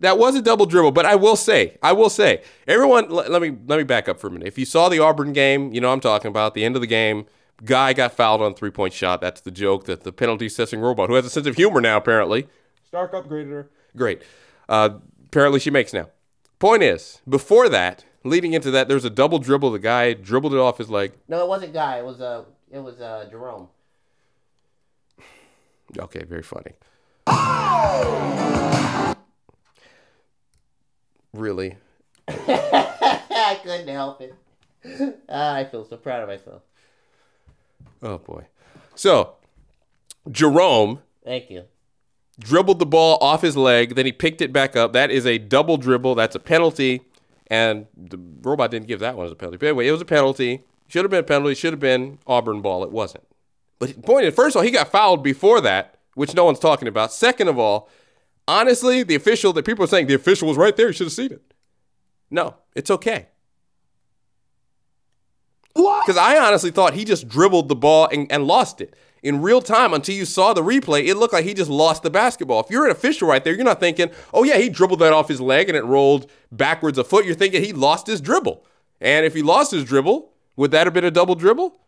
That 0.00 0.18
was 0.18 0.34
a 0.34 0.42
double 0.42 0.66
dribble, 0.66 0.92
but 0.92 1.06
I 1.06 1.14
will 1.14 1.36
say, 1.36 1.78
I 1.82 1.92
will 1.92 2.10
say, 2.10 2.42
everyone, 2.66 3.08
let, 3.08 3.30
let 3.30 3.40
me 3.40 3.56
let 3.66 3.78
me 3.78 3.84
back 3.84 4.08
up 4.08 4.20
for 4.20 4.26
a 4.26 4.30
minute. 4.30 4.46
If 4.48 4.58
you 4.58 4.66
saw 4.66 4.90
the 4.90 4.98
Auburn 4.98 5.32
game, 5.32 5.72
you 5.72 5.80
know 5.80 5.88
what 5.88 5.94
I'm 5.94 6.00
talking 6.00 6.28
about. 6.28 6.54
The 6.54 6.64
end 6.64 6.74
of 6.74 6.82
the 6.82 6.86
game, 6.86 7.26
guy 7.64 7.92
got 7.92 8.12
fouled 8.12 8.42
on 8.42 8.54
three 8.54 8.70
point 8.70 8.92
shot. 8.94 9.20
That's 9.20 9.40
the 9.40 9.50
joke 9.50 9.84
that 9.86 10.02
the 10.04 10.12
penalty 10.12 10.46
assessing 10.46 10.80
robot, 10.80 11.08
who 11.08 11.14
has 11.14 11.24
a 11.24 11.30
sense 11.30 11.46
of 11.46 11.56
humor 11.56 11.80
now, 11.80 11.96
apparently, 11.96 12.48
Stark 12.86 13.12
upgraded 13.12 13.50
her. 13.50 13.70
great. 13.96 14.22
Uh, 14.68 14.98
apparently, 15.26 15.60
she 15.60 15.70
makes 15.70 15.92
now. 15.92 16.08
Point 16.58 16.82
is, 16.82 17.20
before 17.28 17.68
that, 17.68 18.04
leading 18.24 18.52
into 18.52 18.70
that, 18.70 18.86
there's 18.88 19.04
a 19.04 19.10
double 19.10 19.38
dribble. 19.38 19.70
The 19.72 19.78
guy 19.80 20.12
dribbled 20.14 20.54
it 20.54 20.58
off 20.58 20.78
his 20.78 20.88
leg. 20.90 21.12
No, 21.28 21.40
it 21.42 21.48
wasn't 21.48 21.72
Guy. 21.72 21.98
It 21.98 22.04
was 22.04 22.20
uh 22.20 22.44
it 22.70 22.78
was 22.78 23.00
uh 23.00 23.26
Jerome. 23.30 23.68
Okay, 25.98 26.24
very 26.24 26.42
funny. 26.42 26.72
Really? 31.32 31.76
I 32.28 33.58
couldn't 33.62 33.88
help 33.88 34.20
it. 34.20 34.34
Ah, 35.28 35.54
I 35.54 35.64
feel 35.64 35.84
so 35.84 35.96
proud 35.96 36.22
of 36.22 36.28
myself. 36.28 36.62
Oh 38.02 38.18
boy. 38.18 38.46
So, 38.94 39.34
Jerome 40.30 41.00
Thank 41.24 41.50
you. 41.50 41.64
dribbled 42.38 42.78
the 42.78 42.86
ball 42.86 43.18
off 43.20 43.42
his 43.42 43.56
leg, 43.56 43.94
then 43.94 44.06
he 44.06 44.12
picked 44.12 44.40
it 44.40 44.52
back 44.52 44.76
up. 44.76 44.92
That 44.92 45.10
is 45.10 45.26
a 45.26 45.38
double 45.38 45.76
dribble. 45.76 46.14
That's 46.14 46.34
a 46.34 46.40
penalty. 46.40 47.02
And 47.48 47.86
the 47.96 48.18
robot 48.42 48.70
didn't 48.70 48.88
give 48.88 49.00
that 49.00 49.16
one 49.16 49.26
as 49.26 49.32
a 49.32 49.36
penalty. 49.36 49.58
But 49.58 49.66
anyway, 49.66 49.86
it 49.86 49.92
was 49.92 50.00
a 50.00 50.06
penalty. 50.06 50.62
Should 50.88 51.04
have 51.04 51.10
been 51.10 51.20
a 51.20 51.24
penalty. 51.24 51.54
Should 51.54 51.72
have 51.72 51.80
been 51.80 52.18
Auburn 52.26 52.60
ball. 52.60 52.82
It 52.84 52.90
wasn't. 52.90 53.24
But 53.78 53.94
the 53.94 54.02
point 54.02 54.26
is, 54.26 54.34
first 54.34 54.54
of 54.54 54.60
all, 54.60 54.64
he 54.64 54.70
got 54.70 54.90
fouled 54.90 55.22
before 55.22 55.60
that, 55.60 55.98
which 56.14 56.34
no 56.34 56.44
one's 56.44 56.58
talking 56.58 56.88
about. 56.88 57.12
Second 57.12 57.48
of 57.48 57.58
all, 57.58 57.90
honestly, 58.46 59.02
the 59.02 59.14
official 59.14 59.52
that 59.54 59.64
people 59.64 59.84
are 59.84 59.88
saying 59.88 60.06
the 60.06 60.14
official 60.14 60.48
was 60.48 60.56
right 60.56 60.76
there. 60.76 60.88
You 60.88 60.92
should 60.92 61.06
have 61.06 61.12
seen 61.12 61.32
it. 61.32 61.42
No, 62.30 62.56
it's 62.74 62.90
okay. 62.90 63.28
What? 65.74 66.04
Because 66.06 66.18
I 66.18 66.38
honestly 66.38 66.70
thought 66.70 66.94
he 66.94 67.04
just 67.04 67.28
dribbled 67.28 67.68
the 67.68 67.76
ball 67.76 68.08
and, 68.12 68.30
and 68.30 68.46
lost 68.46 68.80
it. 68.80 68.94
In 69.22 69.40
real 69.40 69.62
time, 69.62 69.94
until 69.94 70.16
you 70.16 70.24
saw 70.24 70.52
the 70.52 70.62
replay, 70.62 71.06
it 71.06 71.14
looked 71.14 71.32
like 71.32 71.44
he 71.44 71.54
just 71.54 71.70
lost 71.70 72.02
the 72.02 72.10
basketball. 72.10 72.60
If 72.60 72.70
you're 72.70 72.84
an 72.84 72.90
official 72.90 73.28
right 73.28 73.42
there, 73.42 73.54
you're 73.54 73.64
not 73.64 73.78
thinking, 73.78 74.10
oh, 74.34 74.42
yeah, 74.42 74.58
he 74.58 74.68
dribbled 74.68 74.98
that 74.98 75.12
off 75.12 75.28
his 75.28 75.40
leg 75.40 75.68
and 75.68 75.78
it 75.78 75.84
rolled 75.84 76.28
backwards 76.50 76.98
a 76.98 77.04
foot. 77.04 77.24
You're 77.24 77.36
thinking 77.36 77.62
he 77.62 77.72
lost 77.72 78.08
his 78.08 78.20
dribble. 78.20 78.64
And 79.00 79.24
if 79.24 79.34
he 79.34 79.42
lost 79.42 79.70
his 79.70 79.84
dribble, 79.84 80.32
would 80.56 80.72
that 80.72 80.86
have 80.86 80.94
been 80.94 81.04
a 81.04 81.10
double 81.10 81.36
dribble? 81.36 81.78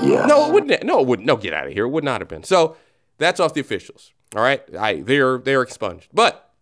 Yes. 0.00 0.28
No, 0.28 0.46
it 0.48 0.52
wouldn't. 0.52 0.84
No, 0.84 1.00
it 1.00 1.06
wouldn't. 1.06 1.26
No, 1.26 1.36
get 1.36 1.52
out 1.54 1.66
of 1.66 1.72
here. 1.72 1.84
It 1.84 1.90
would 1.90 2.04
not 2.04 2.20
have 2.20 2.28
been. 2.28 2.44
So 2.44 2.76
that's 3.18 3.40
off 3.40 3.54
the 3.54 3.60
officials. 3.60 4.12
All 4.36 4.42
right, 4.42 4.62
I 4.78 5.00
they're 5.00 5.38
they're 5.38 5.62
expunged. 5.62 6.08
But 6.12 6.52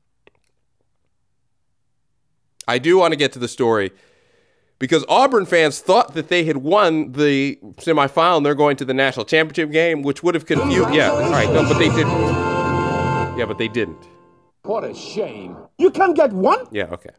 I 2.66 2.78
do 2.78 2.96
want 2.98 3.12
to 3.12 3.16
get 3.16 3.32
to 3.32 3.38
the 3.38 3.48
story 3.48 3.92
because 4.78 5.04
Auburn 5.08 5.46
fans 5.46 5.80
thought 5.80 6.14
that 6.14 6.28
they 6.28 6.44
had 6.44 6.58
won 6.58 7.12
the 7.12 7.58
semifinal 7.76 8.38
and 8.38 8.46
they're 8.46 8.54
going 8.54 8.76
to 8.76 8.84
the 8.84 8.94
national 8.94 9.24
championship 9.24 9.70
game, 9.72 10.02
which 10.02 10.22
would 10.22 10.34
have 10.34 10.46
confused. 10.46 10.94
Yeah, 10.94 11.10
all 11.10 11.30
right, 11.30 11.50
no, 11.52 11.62
but 11.62 11.78
they 11.78 11.88
didn't. 11.88 12.08
Yeah, 13.36 13.44
but 13.46 13.58
they 13.58 13.68
didn't. 13.68 14.08
What 14.62 14.84
a 14.84 14.94
shame. 14.94 15.56
You 15.78 15.90
can 15.90 16.14
get 16.14 16.32
one? 16.32 16.66
Yeah, 16.70 16.84
okay. 16.92 17.10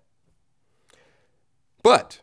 But 1.82 2.22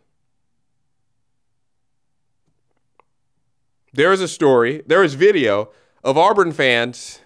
there 3.92 4.12
is 4.12 4.20
a 4.20 4.28
story, 4.28 4.82
there 4.86 5.02
is 5.02 5.14
video 5.14 5.70
of 6.04 6.16
Auburn 6.16 6.52
fans 6.52 7.20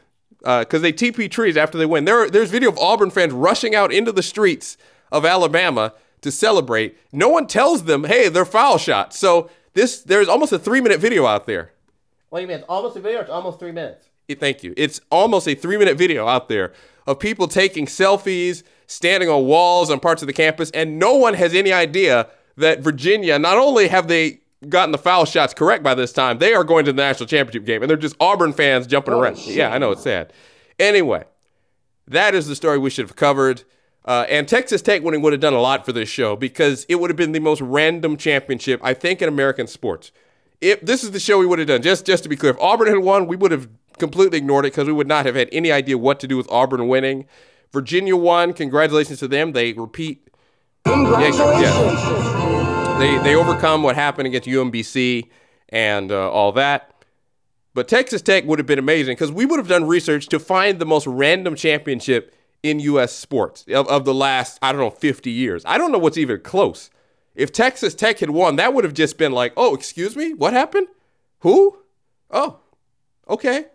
uh, 0.45 0.61
because 0.61 0.83
they 0.83 0.93
TP 0.93 1.31
trees 1.31 1.57
after 1.57 1.77
they 1.77 1.87
win. 1.87 2.05
There, 2.05 2.31
there's 2.31 2.51
video 2.51 2.71
of 2.71 2.79
Auburn 2.79 3.11
fans 3.11 3.33
rushing 3.33 3.75
out 3.75 3.93
into 3.93 4.13
the 4.13 4.23
streets 4.23 4.77
of 5.13 5.25
Alabama 5.25 5.93
to 6.23 6.31
celebrate. 6.31 6.99
No 7.13 7.29
one 7.29 7.47
tells 7.47 7.85
them, 7.85 8.05
hey, 8.05 8.29
they're 8.29 8.45
foul 8.45 8.79
shots. 8.79 9.19
So 9.19 9.51
this 9.75 10.01
there's 10.01 10.29
almost 10.29 10.53
a 10.53 10.59
three 10.59 10.81
minute 10.81 11.01
video 11.01 11.27
out 11.27 11.47
there. 11.47 11.73
What 12.29 12.39
do 12.39 12.43
you 12.43 12.49
mean? 12.49 12.59
It's 12.59 12.67
almost 12.69 12.97
a 12.97 13.01
video 13.01 13.19
or 13.19 13.23
it's 13.23 13.31
almost 13.31 13.59
three 13.59 13.73
minutes? 13.73 14.07
Thank 14.39 14.63
you. 14.63 14.75
It's 14.77 15.01
almost 15.11 15.49
a 15.49 15.55
three 15.55 15.77
minute 15.77 15.97
video 15.99 16.27
out 16.27 16.49
there 16.49 16.73
of 17.07 17.19
people 17.19 17.49
taking 17.49 17.87
selfies, 17.87 18.63
standing 18.87 19.29
on 19.29 19.47
walls 19.47 19.91
on 19.91 19.99
parts 20.01 20.23
of 20.23 20.27
the 20.27 20.33
campus, 20.33 20.71
and 20.71 20.99
no 20.99 21.15
one 21.15 21.35
has 21.35 21.55
any 21.55 21.73
idea 21.73 22.29
that 22.57 22.81
Virginia, 22.81 23.39
not 23.39 23.59
only 23.59 23.89
have 23.89 24.07
they 24.07 24.41
gotten 24.69 24.93
the 24.93 24.99
foul 24.99 25.25
shots 25.25 25.55
correct 25.55 25.83
by 25.83 25.95
this 25.95 26.13
time, 26.13 26.39
they 26.39 26.53
are 26.53 26.63
going 26.63 26.85
to 26.85 26.93
the 26.93 27.03
national 27.03 27.27
championship 27.27 27.65
game, 27.65 27.83
and 27.83 27.91
they're 27.91 27.97
just 27.97 28.17
Auburn 28.21 28.53
fans 28.53 28.87
jumping 28.87 29.15
oh, 29.15 29.21
around. 29.21 29.39
Yeah, 29.39 29.71
I 29.71 29.79
know, 29.79 29.93
it's 29.93 30.03
sad. 30.03 30.33
Anyway, 30.79 31.25
that 32.07 32.35
is 32.35 32.47
the 32.47 32.55
story 32.55 32.79
we 32.79 32.91
should 32.91 33.07
have 33.07 33.17
covered. 33.17 33.65
Uh, 34.05 34.25
and 34.29 34.49
Texas 34.49 34.81
Tech 34.81 35.03
winning 35.03 35.23
would 35.23 35.33
have 35.33 35.41
done 35.41 35.53
a 35.53 35.61
lot 35.61 35.85
for 35.85 35.93
this 35.93 36.09
show 36.09 36.35
because 36.35 36.87
it 36.89 36.97
would 36.97 37.11
have 37.11 37.17
been 37.17 37.33
the 37.33 37.41
most 37.41 37.61
random 37.61 38.17
championship, 38.17 38.81
I 38.83 38.95
think, 38.95 39.21
in 39.21 39.29
American 39.29 39.67
sports. 39.67 40.11
If 40.61 40.81
this 40.81 41.05
is 41.05 41.11
the 41.11 41.21
show 41.21 41.39
we 41.39 41.47
would 41.47 41.59
have 41.59 41.69
done, 41.69 41.83
just 41.83 42.07
just 42.07 42.23
to 42.23 42.29
be 42.29 42.37
clear, 42.37 42.53
if 42.53 42.61
Auburn 42.61 42.89
had 42.89 42.99
won, 42.99 43.27
we 43.27 43.37
would 43.37 43.51
have 43.51 43.69
completely 43.99 44.39
ignored 44.39 44.65
it 44.65 44.73
because 44.73 44.87
we 44.87 44.93
would 44.93 45.07
not 45.07 45.27
have 45.27 45.35
had 45.35 45.49
any 45.53 45.71
idea 45.71 45.97
what 45.99 46.21
to 46.21 46.27
do 46.27 46.37
with 46.37 46.51
Auburn 46.51 46.89
winning. 46.89 47.27
Virginia 47.73 48.17
won. 48.17 48.53
Congratulations 48.53 49.19
to 49.21 49.29
them. 49.29 49.53
They 49.53 49.73
repeat. 49.75 50.29
Congratulations. 50.85 51.63
Yeah, 51.63 52.97
They 52.99 53.19
they 53.19 53.35
overcome 53.37 53.83
what 53.83 53.95
happened 53.97 54.27
against 54.27 54.49
UMBC 54.49 55.29
and 55.69 56.11
uh, 56.11 56.31
all 56.31 56.53
that. 56.53 57.05
But 57.73 57.87
Texas 57.87 58.21
Tech 58.21 58.45
would 58.45 58.59
have 58.59 58.67
been 58.67 58.81
amazing 58.81 59.15
because 59.15 59.31
we 59.31 59.47
would 59.47 59.59
have 59.59 59.69
done 59.69 59.87
research 59.87 60.27
to 60.29 60.41
find 60.41 60.79
the 60.79 60.87
most 60.87 61.07
random 61.07 61.55
championship 61.55 62.35
in 62.63 62.81
U.S. 62.81 63.13
sports 63.13 63.65
of, 63.69 63.89
of 63.89 64.05
the 64.05 64.15
last, 64.15 64.59
I 64.63 64.73
don't 64.73 64.81
know, 64.81 64.91
50 64.91 65.31
years. 65.31 65.63
I 65.67 65.79
don't 65.79 65.93
know 65.93 65.99
what's 65.99 66.19
even 66.19 66.41
close. 66.41 66.91
If 67.35 67.53
Texas 67.53 67.95
Tech 67.95 68.19
had 68.19 68.31
won, 68.31 68.57
that 68.57 68.75
would 68.75 68.85
have 68.85 68.95
just 68.95 69.17
been 69.17 69.33
like, 69.33 69.53
oh, 69.57 69.75
excuse 69.75 70.17
me, 70.17 70.35
what 70.35 70.53
happened? 70.53 70.89
Who? 71.41 71.79
Oh, 72.31 72.59
okay. 73.29 73.67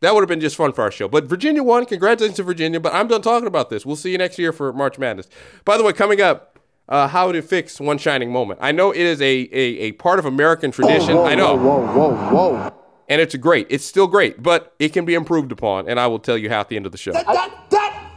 That 0.00 0.14
would 0.14 0.22
have 0.22 0.28
been 0.28 0.40
just 0.40 0.56
fun 0.56 0.72
for 0.72 0.82
our 0.82 0.90
show. 0.90 1.08
But 1.08 1.24
Virginia 1.24 1.62
won. 1.62 1.84
Congratulations 1.84 2.36
to 2.36 2.42
Virginia. 2.42 2.80
But 2.80 2.94
I'm 2.94 3.06
done 3.06 3.22
talking 3.22 3.46
about 3.46 3.68
this. 3.68 3.84
We'll 3.84 3.96
see 3.96 4.12
you 4.12 4.18
next 4.18 4.38
year 4.38 4.52
for 4.52 4.72
March 4.72 4.98
Madness. 4.98 5.28
By 5.64 5.76
the 5.76 5.84
way, 5.84 5.92
coming 5.92 6.20
up, 6.20 6.58
uh, 6.88 7.06
how 7.06 7.30
to 7.30 7.40
fix 7.42 7.78
one 7.80 7.98
shining 7.98 8.32
moment. 8.32 8.58
I 8.62 8.72
know 8.72 8.90
it 8.90 8.98
is 8.98 9.20
a, 9.20 9.24
a, 9.24 9.78
a 9.78 9.92
part 9.92 10.18
of 10.18 10.24
American 10.24 10.70
tradition. 10.72 11.16
Whoa, 11.16 11.26
I 11.26 11.34
know 11.34 11.54
Whoa, 11.54 11.86
whoa, 11.86 12.14
whoa, 12.14 12.52
whoa. 12.52 12.79
And 13.10 13.20
it's 13.20 13.34
great. 13.34 13.66
It's 13.68 13.84
still 13.84 14.06
great, 14.06 14.40
but 14.42 14.72
it 14.78 14.94
can 14.94 15.04
be 15.04 15.14
improved 15.14 15.50
upon, 15.52 15.88
and 15.88 15.98
I 16.00 16.06
will 16.06 16.20
tell 16.20 16.38
you 16.38 16.48
how 16.48 16.60
at 16.60 16.68
the 16.68 16.76
end 16.76 16.86
of 16.86 16.92
the 16.92 16.98
show. 16.98 17.12
That, 17.12 17.26
that, 17.26 17.50
that, 17.70 18.10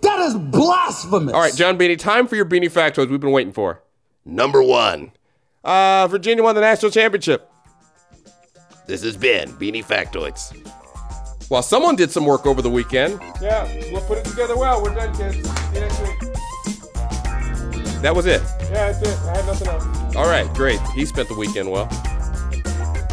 that 0.00 0.20
is 0.20 0.34
blasphemous. 0.34 1.34
All 1.34 1.40
right, 1.40 1.54
John 1.54 1.78
Beanie, 1.78 1.98
time 1.98 2.26
for 2.26 2.34
your 2.34 2.46
Beanie 2.46 2.72
factoids 2.72 3.10
we've 3.10 3.20
been 3.20 3.30
waiting 3.32 3.52
for. 3.52 3.82
Number 4.24 4.62
one. 4.62 5.12
Uh, 5.62 6.08
Virginia 6.08 6.42
won 6.42 6.54
the 6.54 6.62
national 6.62 6.90
championship. 6.90 7.50
This 8.86 9.02
has 9.02 9.16
been 9.16 9.50
Beanie 9.52 9.84
Factoids. 9.84 10.54
While 11.48 11.62
someone 11.62 11.94
did 11.94 12.10
some 12.10 12.24
work 12.24 12.46
over 12.46 12.62
the 12.62 12.70
weekend, 12.70 13.20
Yeah, 13.40 13.64
we'll 13.92 14.02
put 14.02 14.18
it 14.18 14.24
together 14.24 14.56
well. 14.56 14.82
We're 14.82 14.94
done, 14.94 15.14
kids. 15.14 15.36
See 15.36 15.74
you 15.74 15.80
next 15.80 16.00
week. 16.00 16.18
that 18.02 18.12
was 18.14 18.24
it. 18.26 18.42
Yeah, 18.62 18.90
that's 18.92 19.02
it. 19.02 19.18
I 19.28 19.36
had 19.36 19.46
nothing 19.46 19.68
else. 19.68 20.16
All 20.16 20.26
right, 20.26 20.50
great. 20.54 20.80
He 20.94 21.04
spent 21.04 21.28
the 21.28 21.34
weekend 21.34 21.70
well. 21.70 21.88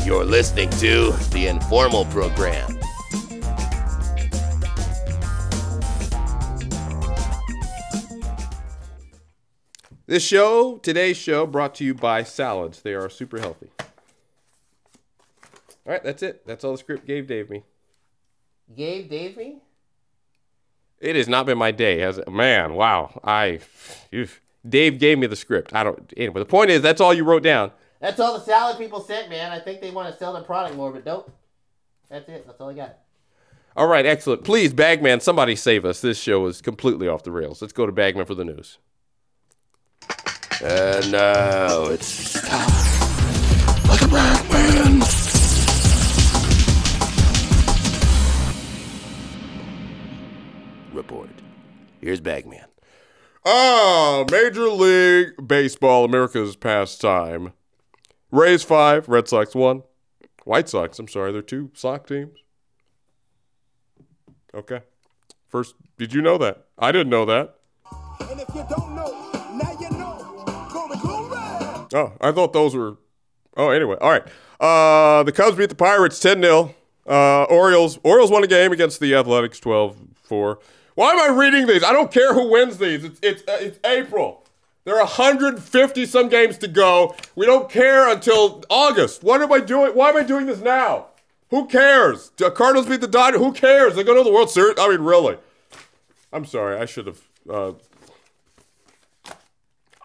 You're 0.04 0.26
listening 0.26 0.70
to 0.72 1.12
the 1.30 1.46
Informal 1.48 2.06
Program. 2.06 2.78
This 10.08 10.26
show, 10.26 10.78
today's 10.78 11.18
show, 11.18 11.46
brought 11.46 11.76
to 11.76 11.86
you 11.86 11.94
by 11.94 12.24
salads. 12.24 12.82
They 12.82 12.96
are 12.96 13.10
super 13.10 13.40
healthy. 13.40 13.70
All 15.86 15.94
right, 15.94 16.04
that's 16.04 16.24
it. 16.24 16.46
That's 16.48 16.64
all 16.64 16.72
the 16.72 16.80
script 16.80 17.06
gave 17.06 17.28
Dave 17.28 17.52
me. 17.52 17.64
Gabe 18.76 19.38
me? 19.38 19.58
It 21.00 21.16
has 21.16 21.28
not 21.28 21.46
been 21.46 21.60
my 21.60 21.72
day, 21.72 22.00
has 22.00 22.18
it? 22.18 22.28
Man, 22.28 22.74
wow. 22.74 23.20
I, 23.24 23.60
oof. 24.14 24.42
Dave 24.68 25.00
gave 25.00 25.20
me 25.20 25.28
the 25.28 25.36
script. 25.36 25.74
I 25.74 25.84
don't. 25.84 26.12
Anyway, 26.18 26.40
the 26.40 26.46
point 26.46 26.72
is, 26.72 26.82
that's 26.82 27.02
all 27.02 27.14
you 27.14 27.24
wrote 27.24 27.44
down. 27.44 27.72
That's 28.02 28.20
all 28.20 28.34
the 28.34 28.44
salad 28.44 28.78
people 28.80 29.00
sent, 29.00 29.30
man. 29.30 29.52
I 29.52 29.60
think 29.60 29.80
they 29.80 29.92
want 29.92 30.12
to 30.12 30.18
sell 30.18 30.34
their 30.34 30.42
product 30.42 30.76
more, 30.76 30.92
but 30.92 31.06
nope. 31.06 31.32
That's 32.10 32.28
it. 32.28 32.46
That's 32.48 32.60
all 32.60 32.72
I 32.72 32.74
got. 32.74 32.98
All 33.78 33.88
right, 33.88 34.06
excellent. 34.06 34.44
Please, 34.44 34.74
Bagman, 34.74 35.22
somebody 35.22 35.56
save 35.56 35.86
us. 35.86 36.02
This 36.02 36.20
show 36.20 36.48
is 36.48 36.62
completely 36.62 37.08
off 37.08 37.24
the 37.24 37.32
rails. 37.32 37.62
Let's 37.62 37.74
go 37.74 37.86
to 37.86 37.92
Bagman 37.92 38.26
for 38.26 38.34
the 38.36 38.44
news. 38.44 38.80
And 40.64 41.12
now 41.12 41.86
it's 41.86 42.42
time 42.42 42.70
for 43.86 43.98
the 43.98 44.08
Bagman 44.12 45.02
Report. 50.94 51.30
Here's 52.02 52.20
Bagman. 52.20 52.66
Ah, 53.46 54.26
Major 54.30 54.70
League 54.70 55.48
Baseball, 55.48 56.04
America's 56.04 56.56
pastime. 56.56 57.54
Rays 58.32 58.64
five, 58.64 59.08
Red 59.10 59.28
Sox 59.28 59.54
one. 59.54 59.84
White 60.44 60.70
Sox, 60.70 60.98
I'm 60.98 61.08
sorry, 61.08 61.32
they're 61.32 61.42
two 61.42 61.70
Sox 61.74 62.08
teams. 62.08 62.40
Okay. 64.54 64.82
First, 65.48 65.76
did 65.98 66.14
you 66.14 66.22
know 66.22 66.38
that? 66.38 66.66
I 66.80 66.92
didn't 66.92 67.10
know 67.10 67.26
that. 67.26 67.56
And 68.30 68.40
if 68.40 68.48
you 68.56 68.66
don't 68.70 68.96
know, 68.96 69.30
now 69.54 69.78
you 69.80 69.90
know. 69.98 70.68
Gonna 70.74 71.02
go 71.02 71.28
right. 71.30 71.94
Oh, 71.94 72.14
I 72.22 72.32
thought 72.32 72.54
those 72.54 72.76
were. 72.76 72.98
Oh, 73.58 73.70
anyway. 73.70 73.98
All 74.00 74.10
right. 74.10 74.24
Uh, 74.60 75.24
the 75.24 75.32
Cubs 75.32 75.58
beat 75.58 75.70
the 75.70 75.76
Pirates 75.76 76.20
10 76.20 76.42
0. 76.42 76.74
Uh, 77.08 77.44
Orioles. 77.44 78.00
Orioles 78.04 78.32
won 78.32 78.44
a 78.44 78.48
game 78.48 78.72
against 78.72 79.00
the 79.00 79.14
Athletics 79.16 79.60
12 79.60 79.98
4. 80.24 80.60
Why 80.96 81.12
am 81.12 81.20
I 81.20 81.36
reading 81.38 81.68
these? 81.68 81.84
I 81.84 81.94
don't 81.94 82.12
care 82.12 82.34
who 82.34 82.50
wins 82.50 82.78
these. 82.78 83.04
It's 83.04 83.20
it's 83.22 83.42
uh, 83.48 83.58
it's 83.60 83.80
April. 83.86 84.41
There 84.84 84.96
are 84.96 85.06
150 85.06 86.06
some 86.08 86.28
games 86.30 86.58
to 86.60 86.68
go. 86.68 87.16
We 87.36 87.46
don't 87.46 87.70
care 87.70 88.10
until 88.10 88.64
August. 88.70 89.24
What 89.24 89.42
am 89.42 89.52
I 89.52 89.60
doing? 89.60 89.92
Why 89.92 90.10
am 90.10 90.18
I 90.18 90.24
doing 90.24 90.48
this 90.48 90.60
now? 90.60 91.08
Who 91.52 91.68
cares? 91.68 92.32
The 92.38 92.50
Cardinals 92.50 92.88
beat 92.88 93.02
the 93.02 93.08
Dodgers. 93.08 93.42
Who 93.42 93.52
cares? 93.52 93.94
They're 93.94 94.04
going 94.04 94.18
to 94.18 94.24
the 94.24 94.34
World 94.34 94.50
Series. 94.50 94.80
I 94.80 94.88
mean, 94.90 95.02
really. 95.02 95.38
I'm 96.34 96.46
sorry. 96.46 96.78
I 96.80 96.86
should 96.86 97.08
have. 97.08 97.22
Uh, 97.48 97.74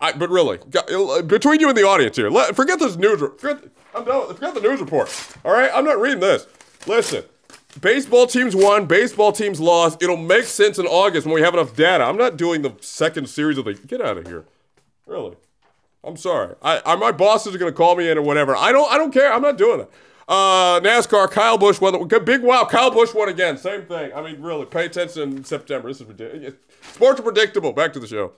I, 0.01 0.13
but 0.13 0.29
really, 0.29 0.59
between 1.23 1.61
you 1.61 1.69
and 1.69 1.77
the 1.77 1.85
audience 1.85 2.17
here, 2.17 2.29
let, 2.29 2.55
forget 2.55 2.79
this 2.79 2.97
news. 2.97 3.23
Forget, 3.39 3.65
I'm 3.95 4.05
done. 4.05 4.35
Forget 4.35 4.55
the 4.55 4.61
news 4.61 4.81
report. 4.81 5.09
All 5.45 5.53
right, 5.53 5.71
I'm 5.75 5.87
not 5.87 5.99
reading 5.99 6.21
this. 6.21 6.47
Listen, 6.87 7.25
baseball 7.81 8.27
teams 8.27 8.55
won, 8.55 8.85
baseball 8.85 9.33
teams 9.33 9.59
lost. 9.59 10.03
It'll 10.03 10.19
make 10.19 10.45
sense 10.45 10.79
in 10.79 10.87
August 10.87 11.27
when 11.27 11.35
we 11.35 11.41
have 11.41 11.55
enough 11.55 11.75
data. 11.75 12.05
I'm 12.05 12.19
not 12.19 12.37
doing 12.37 12.61
the 12.61 12.75
second 12.81 13.29
series 13.31 13.57
of 13.57 13.65
the. 13.65 13.73
Get 13.73 14.03
out 14.03 14.19
of 14.19 14.27
here. 14.27 14.45
Really, 15.07 15.37
I'm 16.05 16.17
sorry. 16.17 16.55
I, 16.63 16.83
I 16.85 16.97
my 16.97 17.13
bosses 17.13 17.55
are 17.55 17.59
gonna 17.59 17.73
call 17.73 17.97
me 17.97 18.09
in 18.09 18.19
or 18.19 18.23
whatever. 18.23 18.57
I 18.57 18.73
don't. 18.73 18.91
I 18.93 18.99
don't 18.99 19.13
care. 19.13 19.33
I'm 19.33 19.43
not 19.43 19.57
doing 19.57 19.79
that. 19.79 19.91
Uh, 20.29 20.81
NASCAR. 20.81 21.31
Kyle 21.31 21.57
Busch 21.57 21.81
won. 21.81 22.09
The, 22.09 22.21
big 22.21 22.43
wow. 22.43 22.65
Kyle 22.65 22.91
Busch 22.91 23.15
won 23.15 23.29
again. 23.29 23.57
Same 23.57 23.87
thing. 23.87 24.13
I 24.13 24.21
mean, 24.23 24.43
really, 24.43 24.67
pay 24.67 24.87
attention 24.87 25.37
in 25.37 25.45
September. 25.45 25.89
This 25.89 26.01
is 26.01 26.07
ridiculous. 26.07 26.55
Sports 26.93 27.21
are 27.21 27.23
predictable. 27.23 27.73
Back 27.73 27.93
to 27.93 28.01
the 28.01 28.07
show. 28.09 28.33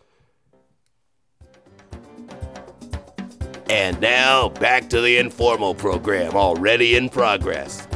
And 3.70 4.00
now 4.00 4.48
back 4.48 4.88
to 4.90 5.00
the 5.00 5.18
informal 5.18 5.75
program, 5.75 6.34
already 6.34 6.96
in 6.96 7.10
progress. 7.10 7.87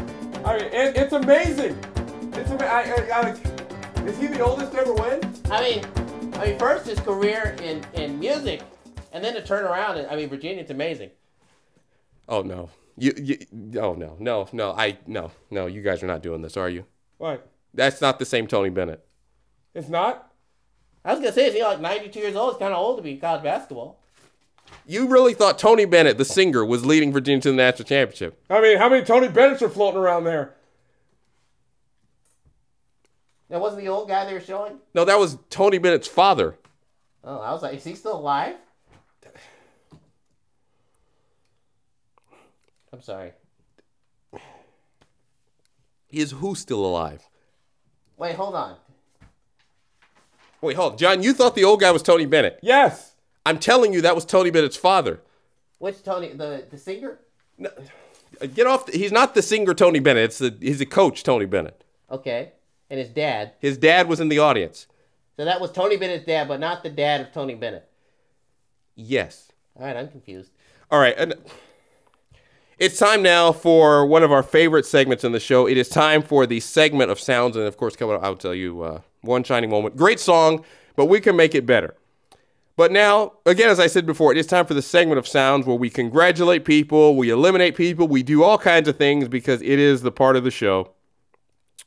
I 0.45 0.59
mean, 0.59 0.67
it, 0.67 0.97
it's 0.97 1.12
amazing. 1.14 1.79
It's 2.35 2.50
ama- 2.50 2.64
I, 2.64 2.83
I, 2.83 3.21
I, 3.21 4.05
Is 4.05 4.19
he 4.19 4.26
the 4.26 4.41
oldest 4.45 4.73
to 4.73 4.81
ever 4.81 4.93
win? 4.93 5.21
I 5.50 5.62
mean, 5.62 5.85
I 6.35 6.47
mean, 6.47 6.59
first 6.59 6.87
his 6.87 7.01
career 7.01 7.57
in, 7.62 7.85
in 7.95 8.19
music, 8.19 8.62
and 9.12 9.23
then 9.23 9.35
to 9.35 9.43
turn 9.43 9.65
around. 9.65 9.99
And, 9.99 10.09
I 10.09 10.17
mean, 10.17 10.29
Virginia, 10.29 10.61
it's 10.61 10.71
amazing. 10.71 11.11
Oh 12.29 12.43
no. 12.43 12.71
You, 12.97 13.12
you 13.17 13.39
oh 13.81 13.95
no 13.95 14.17
no 14.19 14.49
no 14.53 14.73
I 14.73 14.99
no 15.07 15.31
no 15.51 15.67
you 15.67 15.81
guys 15.81 16.03
are 16.03 16.07
not 16.07 16.23
doing 16.23 16.43
this 16.43 16.59
are 16.59 16.69
you? 16.69 16.85
What? 17.17 17.49
That's 17.73 18.01
not 18.01 18.19
the 18.19 18.27
same 18.27 18.47
Tony 18.47 18.69
Bennett. 18.69 19.05
It's 19.75 19.89
not? 19.89 20.31
I 21.05 21.12
was 21.12 21.21
gonna 21.21 21.33
say, 21.33 21.47
is 21.47 21.55
he 21.55 21.62
like 21.62 21.81
92 21.81 22.19
years 22.19 22.37
old? 22.37 22.51
It's 22.51 22.59
kind 22.59 22.73
of 22.73 22.79
old 22.79 22.99
to 22.99 23.03
be 23.03 23.12
in 23.12 23.21
college 23.21 23.43
basketball. 23.43 23.99
You 24.87 25.09
really 25.09 25.35
thought 25.35 25.59
Tony 25.59 25.85
Bennett, 25.85 26.19
the 26.19 26.25
singer, 26.25 26.65
was 26.65 26.85
leading 26.85 27.12
Virginia 27.12 27.41
to 27.43 27.51
the 27.51 27.57
national 27.57 27.89
championship? 27.89 28.43
I 28.49 28.61
mean, 28.61 28.79
how 28.79 28.89
many 28.89 29.05
Tony 29.05 29.29
Bennett's 29.29 29.62
are 29.62 29.69
floating 29.69 30.01
around 30.01 30.25
there? 30.25 30.55
That 33.52 33.61
wasn't 33.61 33.82
the 33.82 33.88
old 33.88 34.09
guy 34.09 34.25
they 34.25 34.32
were 34.32 34.40
showing. 34.40 34.78
No, 34.94 35.04
that 35.04 35.18
was 35.18 35.37
Tony 35.50 35.76
Bennett's 35.76 36.09
father. 36.09 36.56
Oh, 37.23 37.38
I 37.38 37.52
was 37.52 37.61
like, 37.61 37.75
is 37.75 37.85
he 37.85 37.94
still 37.94 38.16
alive? 38.16 38.56
I'm 42.90 43.02
sorry. 43.02 43.32
Is 46.09 46.30
who 46.30 46.54
still 46.54 46.82
alive? 46.82 47.28
Wait, 48.16 48.37
hold 48.37 48.54
on. 48.54 48.76
Wait, 50.62 50.75
hold, 50.75 50.92
on. 50.92 50.99
John. 50.99 51.23
You 51.23 51.35
thought 51.35 51.54
the 51.54 51.64
old 51.64 51.80
guy 51.80 51.90
was 51.90 52.02
Tony 52.02 52.25
Bennett. 52.25 52.59
Yes. 52.62 53.16
I'm 53.44 53.59
telling 53.59 53.92
you, 53.92 54.00
that 54.00 54.14
was 54.14 54.25
Tony 54.25 54.50
Bennett's 54.50 54.78
father. 54.78 55.21
Which 55.78 56.02
Tony? 56.02 56.28
The 56.32 56.65
the 56.71 56.78
singer? 56.78 57.19
No, 57.58 57.69
get 58.54 58.67
off. 58.67 58.86
The, 58.86 58.97
he's 58.97 59.12
not 59.12 59.34
the 59.34 59.43
singer 59.43 59.75
Tony 59.75 60.00
Bennett. 60.00 60.25
It's 60.25 60.38
the 60.38 60.56
he's 60.58 60.78
the 60.78 60.86
coach 60.86 61.23
Tony 61.23 61.45
Bennett. 61.45 61.84
Okay, 62.10 62.52
and 62.93 63.00
his 63.00 63.09
dad. 63.09 63.52
His 63.59 63.78
dad 63.78 64.07
was 64.07 64.21
in 64.21 64.28
the 64.28 64.39
audience. 64.39 64.87
So 65.39 65.47
that 65.47 65.63
was 65.63 65.73
Tony 65.73 65.97
Bennett's 65.97 66.26
dad, 66.26 66.47
but 66.47 66.61
not 66.61 66.83
the 66.83 66.91
dad 66.91 67.23
of 67.23 67.33
Tony 67.33 67.55
Bennett. 67.55 67.89
Yes. 68.95 69.50
All 69.81 69.87
right, 69.87 69.97
I'm 69.97 70.09
confused. 70.09 70.50
All 70.91 71.00
right. 71.00 71.15
And 71.17 71.35
it's 72.78 72.99
time 72.99 73.23
now 73.23 73.50
for 73.50 74.05
one 74.05 74.23
of 74.23 74.31
our 74.31 74.43
favorite 74.43 74.85
segments 74.85 75.25
in 75.25 75.33
the 75.33 75.41
show. 75.41 75.67
It 75.67 75.78
is 75.78 75.89
time 75.89 76.21
for 76.21 76.47
the 76.47 76.61
segment 76.61 77.11
of 77.11 77.19
sounds. 77.19 77.57
And 77.57 77.65
of 77.67 77.78
course, 77.78 77.97
coming 77.97 78.15
up, 78.15 78.23
I'll 78.23 78.37
tell 78.37 78.55
you 78.55 78.83
uh, 78.83 79.00
one 79.23 79.43
shining 79.43 79.71
moment. 79.71 79.97
Great 79.97 80.21
song, 80.21 80.63
but 80.95 81.07
we 81.07 81.19
can 81.19 81.35
make 81.35 81.55
it 81.55 81.65
better. 81.65 81.97
But 82.76 82.93
now, 82.93 83.33
again, 83.47 83.71
as 83.71 83.81
I 83.81 83.87
said 83.87 84.05
before, 84.05 84.33
it 84.33 84.39
is 84.39 84.47
time 84.47 84.67
for 84.67 84.75
the 84.75 84.83
segment 84.83 85.19
of 85.19 85.26
sounds 85.26 85.65
where 85.65 85.76
we 85.76 85.89
congratulate 85.89 86.67
people, 86.67 87.17
we 87.17 87.31
eliminate 87.31 87.75
people, 87.75 88.07
we 88.07 88.23
do 88.23 88.43
all 88.43 88.59
kinds 88.59 88.87
of 88.87 88.99
things 88.99 89.28
because 89.28 89.63
it 89.63 89.78
is 89.78 90.02
the 90.02 90.13
part 90.13 90.37
of 90.37 90.45
the 90.45 90.50
show 90.50 90.91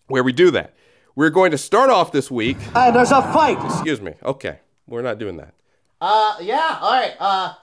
where 0.08 0.24
we 0.24 0.34
do 0.34 0.50
that. 0.50 0.74
We're 1.16 1.30
going 1.30 1.52
to 1.52 1.58
start 1.58 1.90
off 1.90 2.12
this 2.12 2.30
week. 2.30 2.58
Hey, 2.58 2.92
there's 2.92 3.12
a 3.12 3.22
fight. 3.22 3.58
Excuse 3.64 4.02
me. 4.02 4.16
Okay. 4.22 4.60
We're 4.86 5.02
not 5.02 5.18
doing 5.18 5.38
that. 5.38 5.54
Uh, 6.02 6.36
yeah. 6.42 6.78
All 6.82 6.92
right. 6.92 7.14
Uh, 7.18 7.54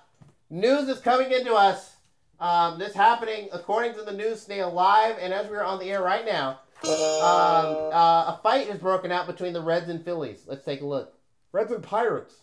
news 0.48 0.88
is 0.88 1.00
coming 1.00 1.30
into 1.32 1.52
us. 1.52 1.96
Um, 2.40 2.78
this 2.78 2.94
happening 2.94 3.50
according 3.52 3.94
to 3.94 4.02
the 4.02 4.12
news 4.12 4.40
snail 4.40 4.72
live, 4.72 5.16
and 5.20 5.32
as 5.32 5.48
we're 5.48 5.62
on 5.62 5.78
the 5.78 5.90
air 5.90 6.02
right 6.02 6.24
now, 6.24 6.60
um, 6.82 6.90
uh, 7.92 8.34
a 8.34 8.40
fight 8.42 8.68
is 8.68 8.78
broken 8.78 9.12
out 9.12 9.28
between 9.28 9.52
the 9.52 9.60
Reds 9.60 9.88
and 9.88 10.02
Phillies. 10.04 10.42
Let's 10.48 10.64
take 10.64 10.80
a 10.80 10.86
look. 10.86 11.14
Reds 11.52 11.70
and 11.70 11.84
Pirates. 11.84 12.34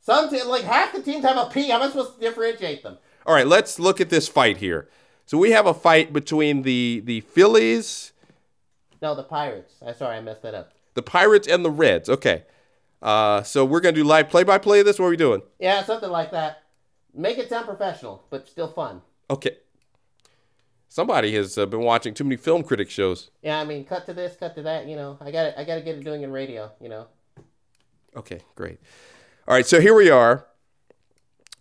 Some 0.00 0.30
te- 0.30 0.42
like 0.42 0.64
half 0.64 0.92
the 0.92 1.02
teams 1.02 1.24
have 1.24 1.36
a 1.36 1.48
P. 1.48 1.68
How 1.68 1.76
am 1.76 1.82
I 1.82 1.88
supposed 1.88 2.14
to 2.14 2.20
differentiate 2.20 2.82
them? 2.82 2.98
All 3.24 3.34
right, 3.34 3.46
let's 3.46 3.78
look 3.78 4.00
at 4.00 4.08
this 4.08 4.26
fight 4.26 4.56
here. 4.56 4.88
So 5.26 5.38
we 5.38 5.52
have 5.52 5.66
a 5.66 5.74
fight 5.74 6.12
between 6.12 6.62
the 6.62 7.02
the 7.04 7.20
Phillies, 7.20 8.12
No, 9.06 9.14
the 9.14 9.22
Pirates. 9.22 9.74
I'm 9.86 9.94
sorry, 9.94 10.16
I 10.16 10.20
messed 10.20 10.42
that 10.42 10.56
up. 10.56 10.72
the 10.94 11.02
Pirates, 11.02 11.46
and 11.46 11.64
the 11.64 11.70
Reds. 11.70 12.08
Okay. 12.08 12.42
Uh, 13.00 13.40
so 13.44 13.64
we're 13.64 13.78
gonna 13.78 13.94
do 13.94 14.02
live 14.02 14.28
play 14.28 14.42
by 14.42 14.58
play 14.58 14.80
of 14.80 14.86
this. 14.86 14.98
What 14.98 15.06
are 15.06 15.10
we 15.10 15.16
doing? 15.16 15.42
Yeah, 15.60 15.84
something 15.84 16.10
like 16.10 16.32
that. 16.32 16.64
Make 17.14 17.38
it 17.38 17.48
sound 17.48 17.66
professional, 17.66 18.24
but 18.30 18.48
still 18.48 18.66
fun. 18.66 19.02
Okay. 19.30 19.58
Somebody 20.88 21.32
has 21.36 21.56
uh, 21.56 21.66
been 21.66 21.82
watching 21.82 22.14
too 22.14 22.24
many 22.24 22.36
film 22.36 22.64
critic 22.64 22.90
shows. 22.90 23.30
Yeah, 23.42 23.60
I 23.60 23.64
mean, 23.64 23.84
cut 23.84 24.06
to 24.06 24.12
this, 24.12 24.34
cut 24.34 24.56
to 24.56 24.62
that. 24.62 24.88
You 24.88 24.96
know, 24.96 25.18
I 25.20 25.30
got 25.30 25.44
to 25.44 25.60
I 25.60 25.62
got 25.62 25.76
to 25.76 25.82
get 25.82 25.94
it 25.98 26.02
doing 26.04 26.22
in 26.22 26.32
radio. 26.32 26.72
You 26.80 26.88
know. 26.88 27.06
Okay, 28.16 28.40
great. 28.56 28.80
All 29.46 29.54
right, 29.54 29.66
so 29.66 29.80
here 29.80 29.94
we 29.94 30.10
are. 30.10 30.48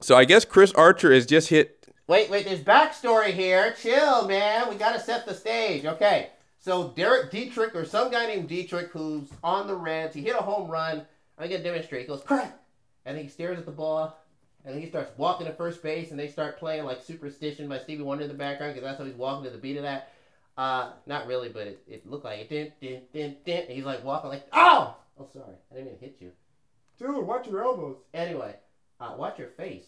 So 0.02 0.16
I 0.16 0.26
guess 0.26 0.46
Chris 0.46 0.72
Archer 0.72 1.14
has 1.14 1.28
just 1.28 1.50
hit. 1.50 1.94
Wait, 2.08 2.28
wait, 2.32 2.46
there's 2.46 2.62
backstory 2.62 3.34
here. 3.34 3.76
Chill, 3.80 4.28
man. 4.28 4.68
We 4.68 4.78
gotta 4.78 5.00
set 5.00 5.28
the 5.28 5.36
stage. 5.36 5.86
Okay. 5.86 6.32
So 6.66 6.88
Derek 6.96 7.30
Dietrich, 7.30 7.76
or 7.76 7.86
some 7.86 8.10
guy 8.10 8.26
named 8.26 8.48
Dietrich, 8.48 8.88
who's 8.88 9.30
on 9.44 9.68
the 9.68 9.76
Reds, 9.76 10.16
he 10.16 10.22
hit 10.22 10.34
a 10.34 10.42
home 10.42 10.68
run. 10.68 11.06
I'm 11.38 11.48
gonna 11.48 11.62
demonstrate. 11.62 12.02
He 12.02 12.08
goes, 12.08 12.24
crack! 12.24 12.58
And 13.06 13.16
he 13.16 13.28
stares 13.28 13.60
at 13.60 13.68
the 13.68 13.72
ball, 13.72 14.18
and 14.66 14.80
he 14.80 14.90
starts 14.90 15.12
walking 15.16 15.46
to 15.46 15.54
first 15.54 15.84
base, 15.84 16.10
and 16.10 16.20
they 16.20 16.28
start 16.28 16.58
playing 16.58 16.86
like 16.86 17.04
Superstition 17.04 17.70
by 17.70 17.78
Stevie 17.78 18.02
Wonder 18.02 18.24
in 18.24 18.30
the 18.30 18.36
background, 18.36 18.74
because 18.74 18.84
that's 18.84 18.98
how 18.98 19.06
he's 19.06 19.14
walking 19.14 19.44
to 19.44 19.52
the 19.52 19.60
beat 19.60 19.78
of 19.78 19.84
that. 19.84 20.12
Uh, 20.58 20.94
not 21.06 21.28
really, 21.28 21.50
but 21.50 21.68
it, 21.68 21.84
it 21.88 22.10
looked 22.10 22.26
like 22.26 22.40
it. 22.40 22.50
Din, 22.50 22.72
din, 22.82 23.02
din, 23.14 23.36
din. 23.46 23.62
And 23.66 23.70
he's 23.70 23.86
like 23.86 24.04
walking 24.04 24.32
like, 24.32 24.48
oh! 24.52 24.96
Oh, 25.20 25.28
sorry. 25.32 25.54
I 25.72 25.76
didn't 25.76 25.92
mean 25.92 26.00
to 26.00 26.04
hit 26.04 26.18
you. 26.20 26.32
Dude, 26.98 27.28
watch 27.28 27.48
your 27.48 27.64
elbows. 27.64 27.98
Anyway, 28.12 28.56
uh, 29.00 29.14
watch 29.16 29.38
your 29.38 29.50
face. 29.50 29.84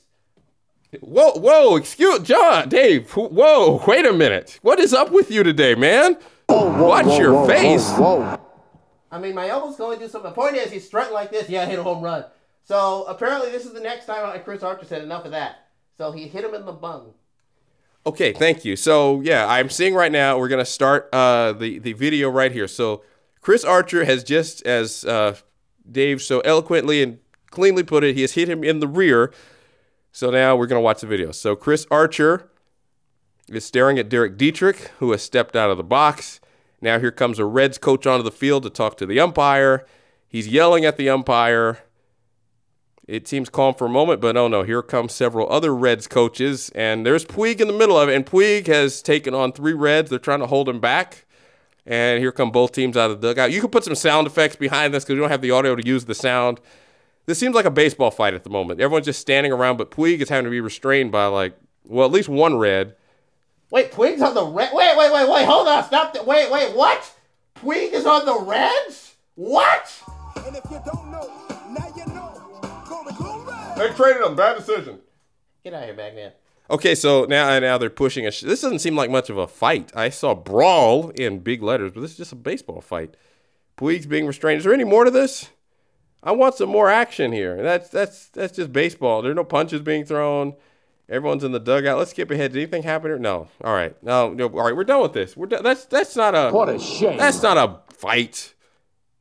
Whoa, 0.99 1.31
whoa! 1.31 1.75
Excuse 1.75 2.19
John, 2.19 2.69
Dave. 2.69 3.11
Whoa! 3.13 3.83
Wait 3.87 4.05
a 4.05 4.13
minute. 4.13 4.59
What 4.61 4.79
is 4.79 4.93
up 4.93 5.11
with 5.11 5.31
you 5.31 5.41
today, 5.41 5.73
man? 5.73 6.17
Watch 6.49 7.19
your 7.19 7.47
face. 7.47 7.89
I 9.09 9.19
mean, 9.19 9.35
my 9.35 9.47
elbow's 9.47 9.77
going 9.77 9.97
to 9.99 10.05
do 10.05 10.09
something. 10.09 10.31
The 10.31 10.35
point 10.35 10.55
is, 10.55 10.71
he's 10.71 10.85
strutting 10.85 11.13
like 11.13 11.31
this. 11.31 11.49
Yeah, 11.49 11.63
I 11.63 11.65
hit 11.65 11.79
a 11.79 11.83
home 11.83 12.01
run. 12.01 12.25
So 12.63 13.05
apparently, 13.07 13.51
this 13.51 13.65
is 13.65 13.73
the 13.73 13.79
next 13.79 14.05
time. 14.05 14.29
And 14.33 14.43
Chris 14.43 14.63
Archer 14.63 14.85
said 14.85 15.01
enough 15.01 15.25
of 15.25 15.31
that. 15.31 15.67
So 15.97 16.11
he 16.11 16.27
hit 16.27 16.43
him 16.43 16.53
in 16.53 16.65
the 16.65 16.73
bung. 16.73 17.13
Okay, 18.05 18.31
thank 18.31 18.63
you. 18.63 18.75
So 18.75 19.21
yeah, 19.21 19.47
I'm 19.47 19.69
seeing 19.69 19.93
right 19.93 20.11
now. 20.11 20.37
We're 20.37 20.47
gonna 20.47 20.65
start 20.65 21.09
uh, 21.11 21.53
the 21.53 21.79
the 21.79 21.93
video 21.93 22.29
right 22.29 22.51
here. 22.51 22.67
So 22.67 23.03
Chris 23.41 23.65
Archer 23.65 24.05
has 24.05 24.23
just, 24.23 24.65
as 24.65 25.03
uh, 25.03 25.35
Dave 25.89 26.21
so 26.21 26.39
eloquently 26.41 27.03
and 27.03 27.19
cleanly 27.49 27.83
put 27.83 28.03
it, 28.03 28.15
he 28.15 28.21
has 28.21 28.33
hit 28.33 28.47
him 28.47 28.63
in 28.63 28.79
the 28.79 28.87
rear. 28.87 29.33
So 30.11 30.29
now 30.29 30.55
we're 30.55 30.67
gonna 30.67 30.81
watch 30.81 31.01
the 31.01 31.07
video. 31.07 31.31
So 31.31 31.55
Chris 31.55 31.85
Archer 31.91 32.49
is 33.49 33.65
staring 33.65 33.97
at 33.97 34.09
Derek 34.09 34.37
Dietrich, 34.37 34.91
who 34.99 35.11
has 35.11 35.21
stepped 35.21 35.55
out 35.55 35.69
of 35.69 35.77
the 35.77 35.83
box. 35.83 36.39
Now 36.81 36.99
here 36.99 37.11
comes 37.11 37.39
a 37.39 37.45
Reds 37.45 37.77
coach 37.77 38.05
onto 38.05 38.23
the 38.23 38.31
field 38.31 38.63
to 38.63 38.69
talk 38.69 38.97
to 38.97 39.05
the 39.05 39.19
umpire. 39.19 39.85
He's 40.27 40.47
yelling 40.47 40.85
at 40.85 40.97
the 40.97 41.09
umpire. 41.09 41.79
It 43.07 43.25
seems 43.25 43.47
calm 43.47 43.73
for 43.73 43.85
a 43.85 43.89
moment, 43.89 44.19
but 44.19 44.35
oh 44.35 44.49
no, 44.49 44.63
here 44.63 44.81
come 44.81 45.07
several 45.07 45.49
other 45.49 45.73
Reds 45.73 46.07
coaches, 46.07 46.69
and 46.75 47.05
there's 47.05 47.23
Puig 47.23 47.61
in 47.61 47.67
the 47.67 47.73
middle 47.73 47.97
of 47.97 48.09
it, 48.09 48.15
and 48.15 48.25
Puig 48.25 48.67
has 48.67 49.01
taken 49.01 49.33
on 49.33 49.53
three 49.53 49.71
Reds. 49.71 50.09
They're 50.09 50.19
trying 50.19 50.41
to 50.41 50.47
hold 50.47 50.67
him 50.67 50.81
back, 50.81 51.25
And 51.87 52.19
here 52.19 52.33
come 52.33 52.51
both 52.51 52.73
teams 52.73 52.97
out 52.97 53.09
of 53.09 53.21
the 53.21 53.29
dugout. 53.29 53.53
You 53.53 53.61
can 53.61 53.69
put 53.69 53.85
some 53.85 53.95
sound 53.95 54.27
effects 54.27 54.57
behind 54.57 54.93
this 54.93 55.05
because 55.05 55.15
we 55.15 55.21
don't 55.21 55.29
have 55.29 55.41
the 55.41 55.51
audio 55.51 55.73
to 55.73 55.87
use 55.87 56.03
the 56.03 56.13
sound. 56.13 56.59
This 57.27 57.39
seems 57.39 57.55
like 57.55 57.65
a 57.65 57.71
baseball 57.71 58.11
fight 58.11 58.33
at 58.33 58.43
the 58.43 58.49
moment. 58.49 58.81
Everyone's 58.81 59.05
just 59.05 59.21
standing 59.21 59.53
around, 59.53 59.77
but 59.77 59.89
Puig 59.89 60.19
is 60.19 60.27
having 60.27 60.43
to 60.43 60.51
be 60.51 60.59
restrained 60.59 61.13
by 61.13 61.27
like, 61.27 61.57
well, 61.85 62.05
at 62.05 62.11
least 62.11 62.27
one 62.27 62.57
red. 62.57 62.95
Wait, 63.69 63.91
Puig's 63.91 64.21
on 64.21 64.33
the 64.33 64.45
red. 64.45 64.71
Wait, 64.73 64.97
wait, 64.97 65.11
wait, 65.11 65.29
wait. 65.29 65.45
Hold 65.45 65.67
on. 65.67 65.83
Stop. 65.83 66.13
The- 66.13 66.23
wait, 66.23 66.49
wait. 66.51 66.75
What? 66.75 67.13
Puig 67.55 67.91
is 67.93 68.05
on 68.05 68.25
the 68.25 68.39
Reds? 68.39 69.15
What? 69.35 70.03
And 70.45 70.55
if 70.55 70.63
you 70.71 70.81
don't 70.85 71.11
know, 71.11 71.29
now 71.69 71.93
you 71.95 72.05
know. 72.13 72.33
Go 72.87 73.03
to 73.03 73.13
Blue 73.13 73.45
They 73.77 73.93
traded 73.93 74.21
him. 74.21 74.35
Bad 74.35 74.57
decision. 74.57 74.99
Get 75.63 75.73
out 75.73 75.81
of 75.81 75.85
here, 75.85 75.95
Bagman. 75.95 76.31
Okay, 76.69 76.95
so 76.95 77.25
now 77.25 77.49
uh, 77.49 77.59
now 77.59 77.77
they're 77.77 77.89
pushing 77.89 78.25
a. 78.27 78.31
Sh- 78.31 78.41
this 78.41 78.61
doesn't 78.61 78.79
seem 78.79 78.95
like 78.95 79.09
much 79.09 79.29
of 79.29 79.37
a 79.37 79.47
fight. 79.47 79.91
I 79.95 80.09
saw 80.09 80.35
brawl 80.35 81.09
in 81.11 81.39
big 81.39 81.63
letters, 81.63 81.91
but 81.93 82.01
this 82.01 82.11
is 82.11 82.17
just 82.17 82.33
a 82.33 82.35
baseball 82.35 82.81
fight. 82.81 83.15
Puig's 83.77 84.05
being 84.05 84.25
restrained. 84.27 84.59
Is 84.59 84.63
there 84.65 84.73
any 84.73 84.83
more 84.83 85.05
to 85.05 85.11
this? 85.11 85.49
I 86.23 86.31
want 86.31 86.55
some 86.55 86.69
more 86.69 86.89
action 86.89 87.31
here. 87.31 87.61
That's 87.61 87.89
that's 87.89 88.27
that's 88.29 88.55
just 88.55 88.73
baseball. 88.73 89.21
There's 89.21 89.35
no 89.35 89.43
punches 89.45 89.81
being 89.81 90.03
thrown. 90.03 90.55
Everyone's 91.09 91.43
in 91.43 91.53
the 91.53 91.59
dugout. 91.59 91.97
Let's 91.97 92.11
skip 92.11 92.31
ahead. 92.31 92.51
Did 92.51 92.59
anything 92.59 92.83
happen 92.83 93.09
here? 93.09 93.19
No. 93.19 93.47
All 93.63 93.73
right. 93.73 93.95
No. 94.03 94.33
no. 94.33 94.47
All 94.47 94.65
right. 94.65 94.75
We're 94.75 94.83
done 94.83 95.01
with 95.01 95.13
this. 95.13 95.37
We're 95.37 95.47
done. 95.47 95.63
That's 95.63 95.85
that's 95.85 96.15
not 96.15 96.35
a. 96.35 96.51
What 96.51 96.69
a 96.69 96.79
shame. 96.79 97.17
That's 97.17 97.41
not 97.41 97.57
a 97.57 97.79
fight. 97.93 98.53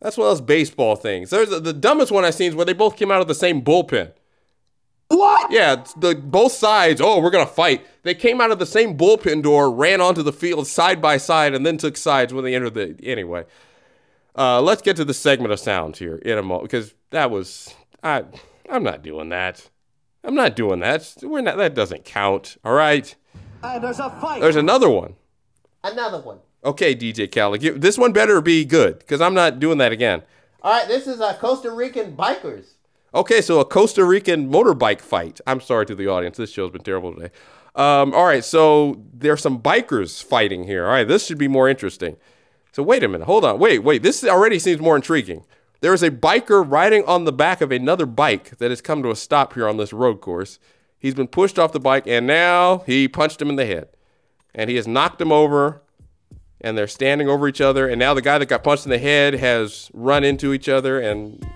That's 0.00 0.18
one 0.18 0.26
of 0.26 0.32
those 0.32 0.46
baseball 0.46 0.96
things. 0.96 1.30
There's 1.30 1.48
the 1.48 1.72
dumbest 1.72 2.12
one 2.12 2.24
I've 2.24 2.34
seen 2.34 2.48
is 2.48 2.54
where 2.54 2.66
they 2.66 2.72
both 2.72 2.96
came 2.96 3.10
out 3.10 3.20
of 3.20 3.28
the 3.28 3.34
same 3.34 3.62
bullpen. 3.62 4.12
What? 5.08 5.52
Yeah, 5.52 5.84
the 5.96 6.16
both 6.16 6.52
sides. 6.52 7.00
Oh, 7.00 7.20
we're 7.20 7.30
gonna 7.30 7.46
fight. 7.46 7.86
They 8.02 8.14
came 8.14 8.40
out 8.40 8.50
of 8.50 8.58
the 8.58 8.66
same 8.66 8.98
bullpen 8.98 9.42
door, 9.42 9.70
ran 9.70 10.00
onto 10.00 10.22
the 10.22 10.32
field 10.32 10.66
side 10.66 11.00
by 11.00 11.16
side, 11.16 11.54
and 11.54 11.64
then 11.64 11.78
took 11.78 11.96
sides 11.96 12.34
when 12.34 12.44
they 12.44 12.54
entered 12.54 12.74
the. 12.74 12.96
Anyway, 13.02 13.44
uh, 14.36 14.60
let's 14.60 14.82
get 14.82 14.96
to 14.96 15.04
the 15.04 15.14
segment 15.14 15.52
of 15.52 15.60
sound 15.60 15.96
here 15.96 16.16
in 16.16 16.36
a 16.36 16.42
moment 16.42 16.64
because 16.70 16.92
that 17.10 17.30
was 17.30 17.72
I. 18.02 18.24
I'm 18.68 18.82
not 18.82 19.02
doing 19.02 19.28
that. 19.28 19.70
I'm 20.26 20.34
not 20.34 20.56
doing 20.56 20.80
that. 20.80 21.14
We're 21.22 21.40
not. 21.40 21.56
That 21.56 21.74
doesn't 21.74 22.04
count. 22.04 22.56
All 22.64 22.74
right. 22.74 23.14
Uh, 23.62 23.78
there's 23.78 24.00
a 24.00 24.10
fight. 24.10 24.40
There's 24.40 24.56
another 24.56 24.90
one. 24.90 25.14
Another 25.82 26.20
one. 26.20 26.38
Okay, 26.64 26.96
DJ 26.96 27.30
Khaled, 27.30 27.80
this 27.80 27.96
one 27.96 28.12
better 28.12 28.40
be 28.40 28.64
good 28.64 28.98
because 28.98 29.20
I'm 29.20 29.34
not 29.34 29.60
doing 29.60 29.78
that 29.78 29.92
again. 29.92 30.22
All 30.62 30.72
right, 30.72 30.88
this 30.88 31.06
is 31.06 31.20
a 31.20 31.34
Costa 31.34 31.70
Rican 31.70 32.16
bikers. 32.16 32.72
Okay, 33.14 33.40
so 33.40 33.60
a 33.60 33.64
Costa 33.64 34.04
Rican 34.04 34.50
motorbike 34.50 35.00
fight. 35.00 35.40
I'm 35.46 35.60
sorry 35.60 35.86
to 35.86 35.94
the 35.94 36.08
audience. 36.08 36.38
This 36.38 36.50
show's 36.50 36.72
been 36.72 36.82
terrible 36.82 37.14
today. 37.14 37.30
Um, 37.76 38.12
all 38.14 38.24
right, 38.24 38.44
so 38.44 39.00
there's 39.14 39.42
some 39.42 39.60
bikers 39.60 40.24
fighting 40.24 40.64
here. 40.64 40.86
All 40.86 40.90
right, 40.90 41.06
this 41.06 41.24
should 41.24 41.38
be 41.38 41.46
more 41.46 41.68
interesting. 41.68 42.16
So 42.72 42.82
wait 42.82 43.04
a 43.04 43.08
minute. 43.08 43.26
Hold 43.26 43.44
on. 43.44 43.60
Wait, 43.60 43.84
wait. 43.84 44.02
This 44.02 44.24
already 44.24 44.58
seems 44.58 44.80
more 44.80 44.96
intriguing. 44.96 45.44
There 45.86 45.94
is 45.94 46.02
a 46.02 46.10
biker 46.10 46.68
riding 46.68 47.04
on 47.04 47.26
the 47.26 47.32
back 47.32 47.60
of 47.60 47.70
another 47.70 48.06
bike 48.06 48.58
that 48.58 48.72
has 48.72 48.80
come 48.80 49.04
to 49.04 49.10
a 49.12 49.14
stop 49.14 49.52
here 49.52 49.68
on 49.68 49.76
this 49.76 49.92
road 49.92 50.20
course. 50.20 50.58
He's 50.98 51.14
been 51.14 51.28
pushed 51.28 51.60
off 51.60 51.70
the 51.70 51.78
bike, 51.78 52.08
and 52.08 52.26
now 52.26 52.78
he 52.86 53.06
punched 53.06 53.40
him 53.40 53.48
in 53.48 53.54
the 53.54 53.66
head. 53.66 53.90
And 54.52 54.68
he 54.68 54.74
has 54.74 54.88
knocked 54.88 55.20
him 55.20 55.30
over, 55.30 55.82
and 56.60 56.76
they're 56.76 56.88
standing 56.88 57.28
over 57.28 57.46
each 57.46 57.60
other. 57.60 57.88
And 57.88 58.00
now 58.00 58.14
the 58.14 58.20
guy 58.20 58.36
that 58.36 58.46
got 58.46 58.64
punched 58.64 58.84
in 58.84 58.90
the 58.90 58.98
head 58.98 59.34
has 59.34 59.88
run 59.94 60.24
into 60.24 60.52
each 60.52 60.68
other, 60.68 60.98
and 60.98 61.46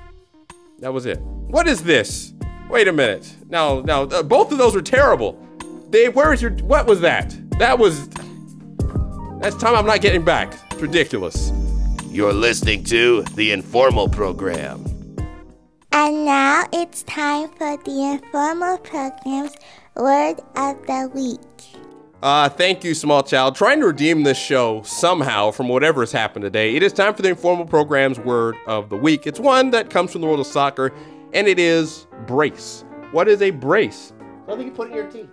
that 0.79 0.93
was 0.93 1.07
it. 1.07 1.19
What 1.21 1.67
is 1.67 1.83
this? 1.83 2.33
Wait 2.69 2.87
a 2.87 2.93
minute. 2.93 3.37
No, 3.49 3.81
no, 3.81 4.05
uh, 4.05 4.23
both 4.23 4.53
of 4.53 4.59
those 4.59 4.77
were 4.77 4.81
terrible. 4.81 5.33
Dave, 5.91 6.15
where 6.15 6.33
is 6.33 6.41
your? 6.41 6.53
What 6.53 6.87
was 6.87 7.01
that? 7.01 7.37
That 7.59 7.81
was. 7.81 8.09
That's 9.41 9.57
time 9.57 9.75
I'm 9.75 9.87
not 9.87 10.01
getting 10.01 10.25
back. 10.25 10.55
It's 10.71 10.81
ridiculous. 10.81 11.51
You're 12.11 12.33
listening 12.33 12.83
to 12.87 13.23
the 13.37 13.53
Informal 13.53 14.09
Program. 14.09 14.85
And 15.93 16.25
now 16.25 16.65
it's 16.73 17.05
time 17.05 17.51
for 17.51 17.77
the 17.85 18.03
informal 18.03 18.79
program's 18.79 19.55
word 19.95 20.41
of 20.57 20.85
the 20.89 21.09
week. 21.15 21.39
Uh, 22.21 22.49
thank 22.49 22.83
you, 22.83 22.95
small 22.95 23.23
child. 23.23 23.55
Trying 23.55 23.79
to 23.79 23.87
redeem 23.87 24.25
this 24.25 24.37
show 24.37 24.83
somehow 24.83 25.53
from 25.53 25.69
whatever 25.69 26.03
has 26.03 26.11
happened 26.11 26.43
today. 26.43 26.75
It 26.75 26.83
is 26.83 26.93
time 26.93 27.15
for 27.15 27.23
the 27.23 27.29
informal 27.29 27.65
program's 27.65 28.19
word 28.19 28.57
of 28.67 28.89
the 28.89 28.97
week. 28.97 29.29
It's 29.29 29.39
one 29.39 29.71
that 29.71 29.89
comes 29.89 30.11
from 30.11 30.23
the 30.23 30.27
world 30.27 30.41
of 30.41 30.49
soccer, 30.49 30.93
and 31.33 31.47
it 31.47 31.61
is 31.61 32.09
brace. 32.27 32.85
What 33.13 33.29
is 33.29 33.41
a 33.41 33.51
brace? 33.51 34.13
Something 34.49 34.67
you 34.67 34.73
put 34.73 34.89
in 34.89 34.97
your 34.97 35.07
teeth. 35.07 35.29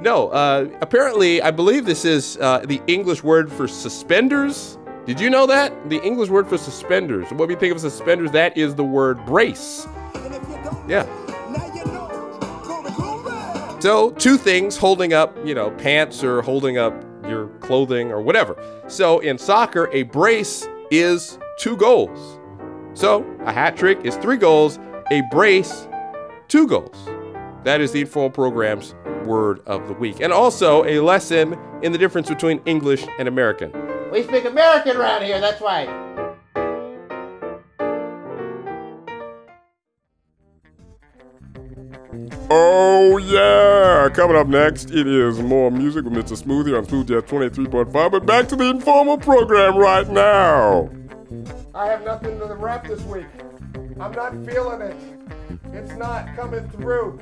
No, 0.00 0.28
uh, 0.30 0.68
apparently, 0.80 1.40
I 1.40 1.52
believe 1.52 1.84
this 1.84 2.04
is 2.04 2.36
uh, 2.38 2.64
the 2.66 2.82
English 2.88 3.22
word 3.22 3.52
for 3.52 3.68
suspenders. 3.68 4.76
Did 5.10 5.18
you 5.18 5.28
know 5.28 5.44
that? 5.48 5.90
The 5.90 6.00
English 6.02 6.28
word 6.28 6.46
for 6.46 6.56
suspenders. 6.56 7.28
What 7.32 7.50
you 7.50 7.56
think 7.56 7.74
of 7.74 7.80
suspenders? 7.80 8.30
That 8.30 8.56
is 8.56 8.76
the 8.76 8.84
word 8.84 9.26
brace. 9.26 9.84
Yeah. 10.86 11.04
So, 13.80 14.12
two 14.12 14.36
things 14.36 14.76
holding 14.76 15.12
up, 15.12 15.36
you 15.44 15.52
know, 15.52 15.72
pants 15.72 16.22
or 16.22 16.42
holding 16.42 16.78
up 16.78 16.94
your 17.26 17.48
clothing 17.58 18.12
or 18.12 18.22
whatever. 18.22 18.56
So, 18.86 19.18
in 19.18 19.36
soccer, 19.36 19.90
a 19.92 20.04
brace 20.04 20.68
is 20.92 21.40
two 21.58 21.76
goals. 21.76 22.38
So, 22.94 23.28
a 23.44 23.52
hat 23.52 23.76
trick 23.76 23.98
is 24.04 24.14
three 24.14 24.36
goals, 24.36 24.78
a 25.10 25.22
brace, 25.32 25.88
two 26.46 26.68
goals. 26.68 27.10
That 27.64 27.80
is 27.80 27.90
the 27.90 28.02
informal 28.02 28.30
program's 28.30 28.94
word 29.24 29.58
of 29.66 29.88
the 29.88 29.94
week. 29.94 30.20
And 30.20 30.32
also 30.32 30.84
a 30.84 31.00
lesson 31.00 31.58
in 31.82 31.90
the 31.90 31.98
difference 31.98 32.28
between 32.28 32.60
English 32.64 33.04
and 33.18 33.26
American. 33.26 33.89
We 34.10 34.24
speak 34.24 34.44
American 34.44 34.96
around 34.96 35.22
here. 35.22 35.40
That's 35.40 35.60
right. 35.60 35.88
Oh 42.52 43.18
yeah! 43.18 44.08
Coming 44.12 44.36
up 44.36 44.48
next, 44.48 44.90
it 44.90 45.06
is 45.06 45.38
more 45.38 45.70
music 45.70 46.04
with 46.04 46.14
Mr. 46.14 46.42
Smoothie 46.42 46.76
on 46.76 46.84
Smooth 46.86 47.08
Jazz 47.08 47.22
23.5. 47.22 48.10
But 48.10 48.26
back 48.26 48.48
to 48.48 48.56
the 48.56 48.70
informal 48.70 49.16
program 49.16 49.76
right 49.76 50.08
now. 50.08 50.90
I 51.72 51.86
have 51.86 52.04
nothing 52.04 52.36
to 52.40 52.46
rap 52.46 52.88
this 52.88 53.02
week. 53.02 53.26
I'm 54.00 54.12
not 54.12 54.32
feeling 54.44 54.80
it. 54.80 55.19
It's 55.72 55.92
not 55.94 56.34
coming 56.36 56.68
through. 56.70 57.20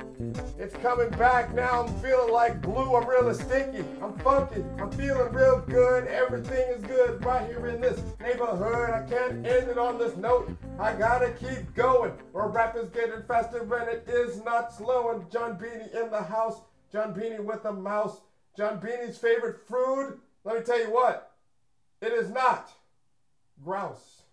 It's 0.57 0.75
coming 0.77 1.09
back 1.11 1.53
now. 1.53 1.85
I'm 1.85 1.99
feeling 1.99 2.31
like 2.31 2.61
glue. 2.61 2.95
I'm 2.95 3.07
really 3.07 3.33
sticky. 3.33 3.83
I'm 4.01 4.13
funky. 4.19 4.63
I'm 4.77 4.91
feeling 4.91 5.33
real 5.33 5.61
good. 5.67 6.07
Everything 6.07 6.71
is 6.71 6.83
good 6.83 7.23
right 7.23 7.47
here 7.47 7.67
in 7.67 7.81
this 7.81 8.01
neighborhood. 8.19 8.89
I 8.89 9.01
can't 9.09 9.45
end 9.45 9.69
it 9.69 9.77
on 9.77 9.97
this 9.97 10.15
note. 10.17 10.49
I 10.79 10.93
gotta 10.93 11.31
keep 11.31 11.73
going. 11.73 12.11
Where 12.31 12.47
rap 12.47 12.75
is 12.75 12.89
getting 12.89 13.23
faster 13.27 13.61
and 13.61 13.89
it 13.89 14.07
is 14.07 14.43
not 14.43 14.73
slowing. 14.73 15.25
John 15.31 15.57
Beanie 15.57 15.93
in 15.93 16.11
the 16.11 16.23
house. 16.23 16.61
John 16.91 17.13
Beanie 17.13 17.43
with 17.43 17.65
a 17.65 17.73
mouse. 17.73 18.21
John 18.55 18.79
Beanie's 18.79 19.17
favorite 19.17 19.67
food. 19.67 20.19
Let 20.43 20.57
me 20.57 20.63
tell 20.63 20.79
you 20.79 20.91
what. 20.91 21.31
It 22.01 22.13
is 22.13 22.29
not 22.29 22.71
grouse. 23.63 24.23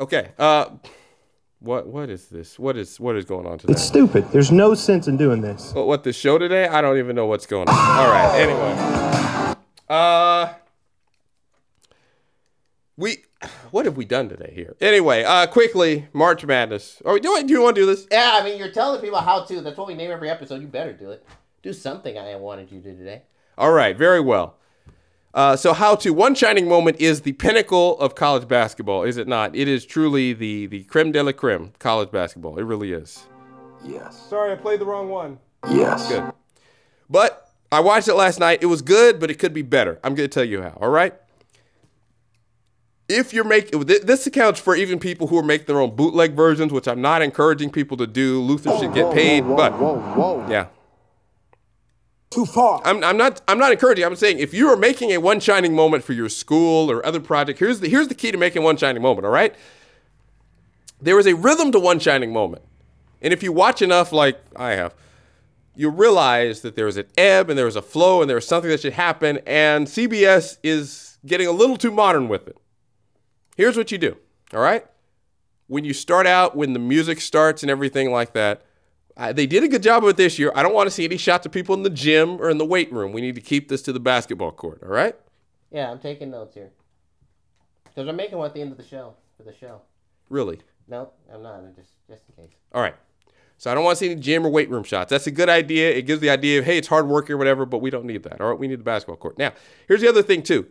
Okay. 0.00 0.32
Uh 0.38 0.70
what 1.60 1.86
what 1.86 2.08
is 2.08 2.28
this? 2.28 2.58
What 2.58 2.76
is 2.78 2.98
what 2.98 3.16
is 3.16 3.26
going 3.26 3.46
on 3.46 3.58
today? 3.58 3.74
It's 3.74 3.82
stupid. 3.82 4.30
There's 4.32 4.50
no 4.50 4.74
sense 4.74 5.06
in 5.08 5.18
doing 5.18 5.42
this. 5.42 5.74
What, 5.74 5.86
what 5.86 6.04
the 6.04 6.12
show 6.12 6.38
today? 6.38 6.66
I 6.66 6.80
don't 6.80 6.98
even 6.98 7.14
know 7.14 7.26
what's 7.26 7.46
going 7.46 7.68
on. 7.68 7.74
All 7.74 8.10
right. 8.10 8.40
Anyway, 8.40 9.56
uh, 9.88 10.54
we 12.96 13.18
what 13.70 13.84
have 13.84 13.98
we 13.98 14.06
done 14.06 14.30
today 14.30 14.52
here? 14.54 14.74
Anyway, 14.80 15.22
uh, 15.22 15.46
quickly 15.46 16.08
March 16.14 16.46
Madness. 16.46 17.02
Are 17.04 17.12
we 17.12 17.20
doing? 17.20 17.46
Do 17.46 17.52
you 17.52 17.62
want 17.62 17.76
to 17.76 17.82
do 17.82 17.86
this? 17.86 18.06
Yeah, 18.10 18.38
I 18.40 18.44
mean, 18.44 18.58
you're 18.58 18.72
telling 18.72 19.02
people 19.02 19.20
how 19.20 19.44
to. 19.44 19.60
That's 19.60 19.76
what 19.76 19.86
we 19.86 19.94
name 19.94 20.10
every 20.10 20.30
episode. 20.30 20.62
You 20.62 20.66
better 20.66 20.94
do 20.94 21.10
it. 21.10 21.24
Do 21.62 21.74
something 21.74 22.16
I 22.16 22.36
wanted 22.36 22.72
you 22.72 22.80
to 22.80 22.92
do 22.92 22.96
today. 22.96 23.22
All 23.58 23.72
right. 23.72 23.94
Very 23.96 24.20
well. 24.20 24.56
Uh, 25.32 25.54
so 25.56 25.72
how 25.72 25.94
to 25.94 26.10
one 26.10 26.34
shining 26.34 26.68
moment 26.68 27.00
is 27.00 27.20
the 27.20 27.32
pinnacle 27.32 27.98
of 28.00 28.14
college 28.14 28.48
basketball, 28.48 29.04
is 29.04 29.16
it 29.16 29.28
not? 29.28 29.54
It 29.54 29.68
is 29.68 29.86
truly 29.86 30.32
the 30.32 30.66
the 30.66 30.82
creme 30.84 31.12
de 31.12 31.22
la 31.22 31.32
creme 31.32 31.72
college 31.78 32.10
basketball. 32.10 32.58
It 32.58 32.64
really 32.64 32.92
is. 32.92 33.26
Yes. 33.84 34.20
Sorry, 34.28 34.52
I 34.52 34.56
played 34.56 34.80
the 34.80 34.86
wrong 34.86 35.08
one. 35.08 35.38
Yes. 35.70 36.08
Good. 36.08 36.32
But 37.08 37.50
I 37.72 37.80
watched 37.80 38.08
it 38.08 38.14
last 38.14 38.40
night. 38.40 38.62
It 38.62 38.66
was 38.66 38.82
good, 38.82 39.20
but 39.20 39.30
it 39.30 39.38
could 39.38 39.54
be 39.54 39.62
better. 39.62 39.98
I'm 40.02 40.14
going 40.14 40.28
to 40.28 40.32
tell 40.32 40.44
you 40.44 40.62
how. 40.62 40.76
All 40.80 40.90
right. 40.90 41.14
If 43.08 43.32
you're 43.32 43.44
making 43.44 43.80
this 43.86 44.26
accounts 44.26 44.60
for 44.60 44.76
even 44.76 45.00
people 45.00 45.26
who 45.26 45.36
are 45.38 45.42
making 45.42 45.66
their 45.66 45.80
own 45.80 45.96
bootleg 45.96 46.34
versions, 46.34 46.72
which 46.72 46.86
I'm 46.86 47.00
not 47.00 47.22
encouraging 47.22 47.70
people 47.70 47.96
to 47.96 48.06
do. 48.06 48.40
Luther 48.40 48.76
should 48.78 48.94
get 48.94 49.12
paid, 49.12 49.40
but 49.48 49.72
whoa, 49.72 50.46
yeah, 50.48 50.66
Too 52.30 52.46
far. 52.46 52.80
I'm, 52.84 53.02
I'm 53.02 53.16
not 53.16 53.42
I'm 53.48 53.58
not 53.58 53.72
encouraging. 53.72 54.04
I'm 54.04 54.14
saying 54.14 54.38
if 54.38 54.54
you 54.54 54.68
are 54.68 54.76
making 54.76 55.10
a 55.10 55.18
one 55.18 55.40
shining 55.40 55.74
moment 55.74 56.04
for 56.04 56.12
your 56.12 56.28
school 56.28 56.88
or 56.88 57.04
other 57.04 57.18
project, 57.18 57.58
here's 57.58 57.80
the 57.80 57.88
here's 57.88 58.06
the 58.06 58.14
key 58.14 58.30
to 58.30 58.38
making 58.38 58.62
one 58.62 58.76
shining 58.76 59.02
moment. 59.02 59.24
All 59.26 59.32
right. 59.32 59.52
There 61.02 61.18
is 61.18 61.26
a 61.26 61.34
rhythm 61.34 61.72
to 61.72 61.80
one 61.80 61.98
shining 61.98 62.32
moment, 62.32 62.62
and 63.20 63.32
if 63.32 63.42
you 63.42 63.50
watch 63.50 63.82
enough, 63.82 64.12
like 64.12 64.40
I 64.54 64.72
have, 64.72 64.94
you 65.74 65.90
realize 65.90 66.60
that 66.60 66.76
there's 66.76 66.96
an 66.96 67.06
ebb 67.18 67.50
and 67.50 67.58
there's 67.58 67.74
a 67.74 67.82
flow 67.82 68.20
and 68.20 68.30
there's 68.30 68.46
something 68.46 68.70
that 68.70 68.80
should 68.80 68.92
happen, 68.92 69.40
and 69.44 69.88
CBS 69.88 70.58
is 70.62 71.18
getting 71.26 71.48
a 71.48 71.52
little 71.52 71.76
too 71.76 71.90
modern 71.90 72.28
with 72.28 72.46
it. 72.46 72.56
Here's 73.56 73.76
what 73.76 73.90
you 73.90 73.98
do, 73.98 74.16
all 74.54 74.60
right? 74.60 74.86
When 75.66 75.84
you 75.84 75.94
start 75.94 76.28
out, 76.28 76.54
when 76.54 76.74
the 76.74 76.78
music 76.78 77.20
starts 77.20 77.62
and 77.64 77.70
everything 77.70 78.12
like 78.12 78.34
that, 78.34 78.62
uh, 79.16 79.32
they 79.32 79.46
did 79.46 79.64
a 79.64 79.68
good 79.68 79.82
job 79.82 80.04
of 80.04 80.10
it 80.10 80.16
this 80.16 80.38
year. 80.38 80.52
I 80.54 80.62
don't 80.62 80.74
want 80.74 80.86
to 80.86 80.90
see 80.90 81.04
any 81.04 81.16
shots 81.16 81.46
of 81.46 81.52
people 81.52 81.74
in 81.74 81.82
the 81.82 81.90
gym 81.90 82.40
or 82.40 82.50
in 82.50 82.58
the 82.58 82.64
weight 82.64 82.92
room. 82.92 83.12
We 83.12 83.20
need 83.20 83.34
to 83.34 83.40
keep 83.40 83.68
this 83.68 83.82
to 83.82 83.92
the 83.92 84.00
basketball 84.00 84.52
court, 84.52 84.80
all 84.82 84.88
right? 84.88 85.14
Yeah, 85.70 85.90
I'm 85.90 85.98
taking 85.98 86.30
notes 86.30 86.54
here. 86.54 86.70
Because 87.84 88.08
I'm 88.08 88.16
making 88.16 88.38
one 88.38 88.46
at 88.46 88.54
the 88.54 88.60
end 88.60 88.72
of 88.72 88.78
the 88.78 88.86
show 88.86 89.14
for 89.36 89.42
the 89.42 89.54
show. 89.54 89.82
Really? 90.28 90.60
Nope, 90.88 91.14
I'm 91.32 91.42
not. 91.42 91.56
I'm 91.56 91.74
just 91.74 91.90
just 92.08 92.22
in 92.28 92.44
case. 92.44 92.54
All 92.72 92.82
right. 92.82 92.94
So 93.58 93.70
I 93.70 93.74
don't 93.74 93.84
want 93.84 93.98
to 93.98 94.04
see 94.04 94.10
any 94.10 94.20
gym 94.20 94.46
or 94.46 94.50
weight 94.50 94.70
room 94.70 94.84
shots. 94.84 95.10
That's 95.10 95.26
a 95.26 95.30
good 95.30 95.50
idea. 95.50 95.90
It 95.90 96.06
gives 96.06 96.20
the 96.20 96.30
idea 96.30 96.60
of, 96.60 96.64
hey, 96.64 96.78
it's 96.78 96.88
hard 96.88 97.06
work 97.08 97.28
or 97.28 97.36
whatever, 97.36 97.66
but 97.66 97.78
we 97.78 97.90
don't 97.90 98.06
need 98.06 98.22
that. 98.22 98.40
All 98.40 98.48
right, 98.48 98.58
we 98.58 98.66
need 98.66 98.78
the 98.80 98.84
basketball 98.84 99.16
court. 99.16 99.36
Now, 99.36 99.52
here's 99.86 100.00
the 100.00 100.08
other 100.08 100.22
thing, 100.22 100.42
too. 100.42 100.66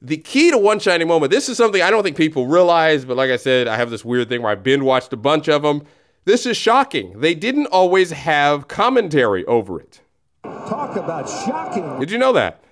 The 0.00 0.18
key 0.18 0.52
to 0.52 0.58
one 0.58 0.78
shining 0.78 1.08
moment, 1.08 1.32
this 1.32 1.48
is 1.48 1.56
something 1.56 1.82
I 1.82 1.90
don't 1.90 2.04
think 2.04 2.16
people 2.16 2.46
realize, 2.46 3.04
but 3.04 3.16
like 3.16 3.30
I 3.30 3.36
said, 3.36 3.66
I 3.66 3.76
have 3.76 3.90
this 3.90 4.04
weird 4.04 4.28
thing 4.28 4.42
where 4.42 4.52
I 4.52 4.54
binge 4.54 4.84
watched 4.84 5.12
a 5.12 5.16
bunch 5.16 5.48
of 5.48 5.62
them. 5.62 5.82
This 6.28 6.44
is 6.44 6.58
shocking. 6.58 7.20
They 7.20 7.34
didn't 7.34 7.68
always 7.68 8.10
have 8.10 8.68
commentary 8.68 9.46
over 9.46 9.80
it. 9.80 10.02
Talk 10.42 10.94
about 10.96 11.26
shocking. 11.26 11.98
Did 11.98 12.10
you 12.10 12.18
know 12.18 12.34
that? 12.34 12.62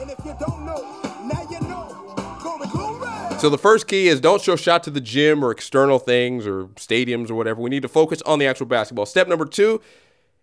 And 0.00 0.10
if 0.10 0.18
you 0.24 0.34
don't 0.40 0.66
know, 0.66 0.82
now 1.24 1.46
you 1.48 1.60
know. 1.68 2.16
Glory, 2.42 2.66
glory. 2.66 3.38
So 3.38 3.50
the 3.50 3.56
first 3.56 3.86
key 3.86 4.08
is 4.08 4.20
don't 4.20 4.42
show 4.42 4.56
shot 4.56 4.82
to 4.82 4.90
the 4.90 5.00
gym 5.00 5.44
or 5.44 5.52
external 5.52 6.00
things 6.00 6.44
or 6.44 6.64
stadiums 6.74 7.30
or 7.30 7.36
whatever. 7.36 7.60
We 7.60 7.70
need 7.70 7.82
to 7.82 7.88
focus 7.88 8.20
on 8.22 8.40
the 8.40 8.48
actual 8.48 8.66
basketball. 8.66 9.06
Step 9.06 9.28
number 9.28 9.44
two 9.44 9.80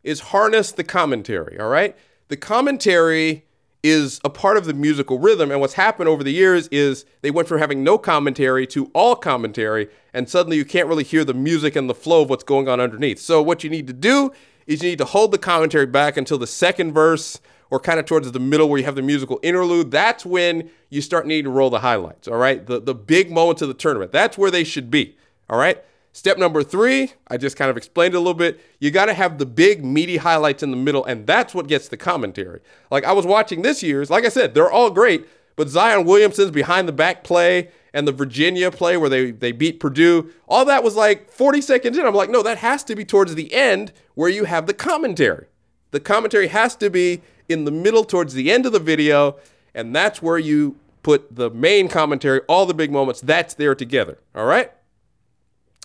is 0.06 0.22
harness 0.22 0.72
the 0.72 0.86
commentary. 0.86 1.60
All 1.60 1.68
right, 1.68 1.94
the 2.30 2.38
commentary 2.38 3.44
is 3.86 4.20
a 4.24 4.30
part 4.32 4.58
of 4.58 4.66
the 4.66 4.74
musical 4.74 5.20
rhythm, 5.20 5.52
and 5.52 5.62
what's 5.62 5.76
happened 5.76 6.10
over 6.10 6.24
the 6.24 6.32
years 6.32 6.68
is 6.70 7.06
they 7.22 7.30
went 7.30 7.48
from 7.48 7.60
having 7.60 7.84
no 7.84 8.00
commentary 8.00 8.66
to 8.66 8.90
all 8.96 9.16
commentary, 9.16 9.88
and 10.12 10.28
suddenly 10.28 10.58
you 10.58 10.66
can't 10.66 10.88
really 10.88 11.04
hear 11.04 11.24
the 11.24 11.36
music 11.36 11.76
and 11.76 11.88
the 11.88 11.94
flow 11.94 12.24
of 12.24 12.30
what's 12.30 12.44
going 12.44 12.68
on 12.68 12.80
underneath. 12.80 13.20
So 13.20 13.44
what 13.44 13.64
you 13.64 13.70
need 13.70 13.86
to 13.86 13.94
do 13.94 14.32
is 14.66 14.82
you 14.82 14.90
need 14.90 14.98
to 14.98 15.06
hold 15.06 15.32
the 15.32 15.38
commentary 15.38 15.86
back 15.86 16.18
until 16.18 16.40
the 16.40 16.48
second 16.48 16.94
verse 16.94 17.40
or 17.70 17.80
kind 17.80 18.00
of 18.00 18.08
towards 18.08 18.32
the 18.32 18.40
middle 18.40 18.70
where 18.70 18.80
you 18.80 18.86
have 18.86 18.96
the 18.96 19.04
musical 19.04 19.40
interlude, 19.44 19.92
that's 19.92 20.26
when 20.26 20.70
you 20.90 21.02
start 21.02 21.28
needing 21.28 21.46
to 21.46 21.50
roll 21.52 21.70
the 21.70 21.80
highlights, 21.80 22.28
all 22.28 22.38
right? 22.38 22.66
The, 22.66 22.80
the 22.80 22.96
big 22.96 23.32
moments 23.32 23.62
of 23.62 23.68
the 23.68 23.74
tournament. 23.76 24.12
That's 24.12 24.36
where 24.36 24.50
they 24.50 24.64
should 24.64 24.90
be, 24.90 25.16
all 25.48 25.60
right? 25.60 25.84
Step 26.16 26.38
number 26.38 26.64
three, 26.64 27.12
I 27.28 27.36
just 27.36 27.58
kind 27.58 27.70
of 27.70 27.76
explained 27.76 28.14
a 28.14 28.20
little 28.20 28.34
bit. 28.34 28.62
You 28.80 28.90
got 28.90 29.08
to 29.08 29.14
have 29.14 29.38
the 29.38 29.46
big, 29.46 29.84
meaty 29.84 30.16
highlights 30.16 30.64
in 30.64 30.72
the 30.72 30.78
middle, 30.78 31.04
and 31.04 31.28
that's 31.28 31.54
what 31.54 31.68
gets 31.68 31.90
the 31.90 31.98
commentary. 31.98 32.62
Like 32.90 33.04
I 33.04 33.12
was 33.12 33.26
watching 33.26 33.64
this 33.64 33.84
year's, 33.84 34.10
like 34.10 34.24
I 34.24 34.30
said, 34.30 34.54
they're 34.54 34.72
all 34.72 34.90
great, 34.92 35.28
but 35.58 35.68
Zion 35.68 36.06
Williamson's 36.06 36.52
behind 36.52 36.88
the 36.88 36.94
back 36.94 37.26
play 37.26 37.70
and 37.94 38.08
the 38.08 38.14
Virginia 38.14 38.72
play 38.72 38.96
where 38.96 39.10
they, 39.10 39.32
they 39.32 39.52
beat 39.52 39.82
Purdue, 39.82 40.32
all 40.48 40.64
that 40.64 40.86
was 40.86 40.96
like 40.96 41.30
40 41.32 41.60
seconds 41.60 41.98
in. 41.98 42.06
I'm 42.06 42.16
like, 42.16 42.30
no, 42.30 42.42
that 42.44 42.60
has 42.60 42.86
to 42.86 42.96
be 42.96 43.04
towards 43.04 43.36
the 43.36 43.54
end 43.54 43.92
where 44.14 44.30
you 44.30 44.46
have 44.46 44.68
the 44.68 44.74
commentary. 44.74 45.48
The 45.92 46.00
commentary 46.00 46.48
has 46.48 46.78
to 46.78 46.90
be 46.90 47.24
in 47.50 47.66
the 47.66 47.72
middle 47.72 48.06
towards 48.06 48.34
the 48.34 48.54
end 48.54 48.66
of 48.66 48.72
the 48.72 48.80
video, 48.80 49.36
and 49.74 49.94
that's 49.94 50.22
where 50.22 50.38
you 50.38 50.78
put 51.04 51.36
the 51.36 51.50
main 51.50 51.90
commentary, 51.90 52.40
all 52.48 52.66
the 52.66 52.74
big 52.74 52.90
moments, 52.90 53.20
that's 53.20 53.54
there 53.56 53.76
together. 53.76 54.20
All 54.34 54.46
right? 54.46 54.72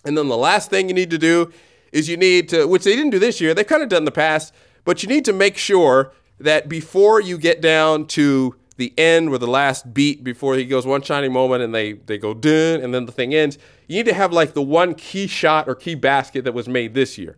And 0.04 0.16
then 0.16 0.28
the 0.28 0.36
last 0.36 0.70
thing 0.70 0.88
you 0.88 0.94
need 0.94 1.10
to 1.10 1.18
do 1.18 1.52
is 1.92 2.08
you 2.08 2.16
need 2.16 2.48
to, 2.50 2.66
which 2.66 2.84
they 2.84 2.94
didn't 2.94 3.10
do 3.10 3.18
this 3.18 3.40
year, 3.40 3.54
they've 3.54 3.66
kind 3.66 3.82
of 3.82 3.88
done 3.88 4.02
in 4.02 4.04
the 4.04 4.12
past, 4.12 4.54
but 4.84 5.02
you 5.02 5.08
need 5.08 5.24
to 5.24 5.32
make 5.32 5.56
sure 5.56 6.12
that 6.38 6.68
before 6.68 7.20
you 7.20 7.36
get 7.36 7.60
down 7.60 8.06
to 8.06 8.54
the 8.76 8.94
end 8.96 9.28
where 9.28 9.38
the 9.38 9.46
last 9.46 9.92
beat 9.92 10.24
before 10.24 10.56
he 10.56 10.64
goes 10.64 10.86
one 10.86 11.02
shining 11.02 11.32
moment 11.32 11.62
and 11.62 11.74
they 11.74 11.92
they 11.92 12.16
go 12.16 12.32
dun 12.32 12.80
and 12.80 12.94
then 12.94 13.04
the 13.04 13.12
thing 13.12 13.34
ends, 13.34 13.58
you 13.88 13.96
need 13.96 14.06
to 14.06 14.14
have 14.14 14.32
like 14.32 14.54
the 14.54 14.62
one 14.62 14.94
key 14.94 15.26
shot 15.26 15.68
or 15.68 15.74
key 15.74 15.94
basket 15.94 16.44
that 16.44 16.54
was 16.54 16.66
made 16.66 16.94
this 16.94 17.18
year. 17.18 17.36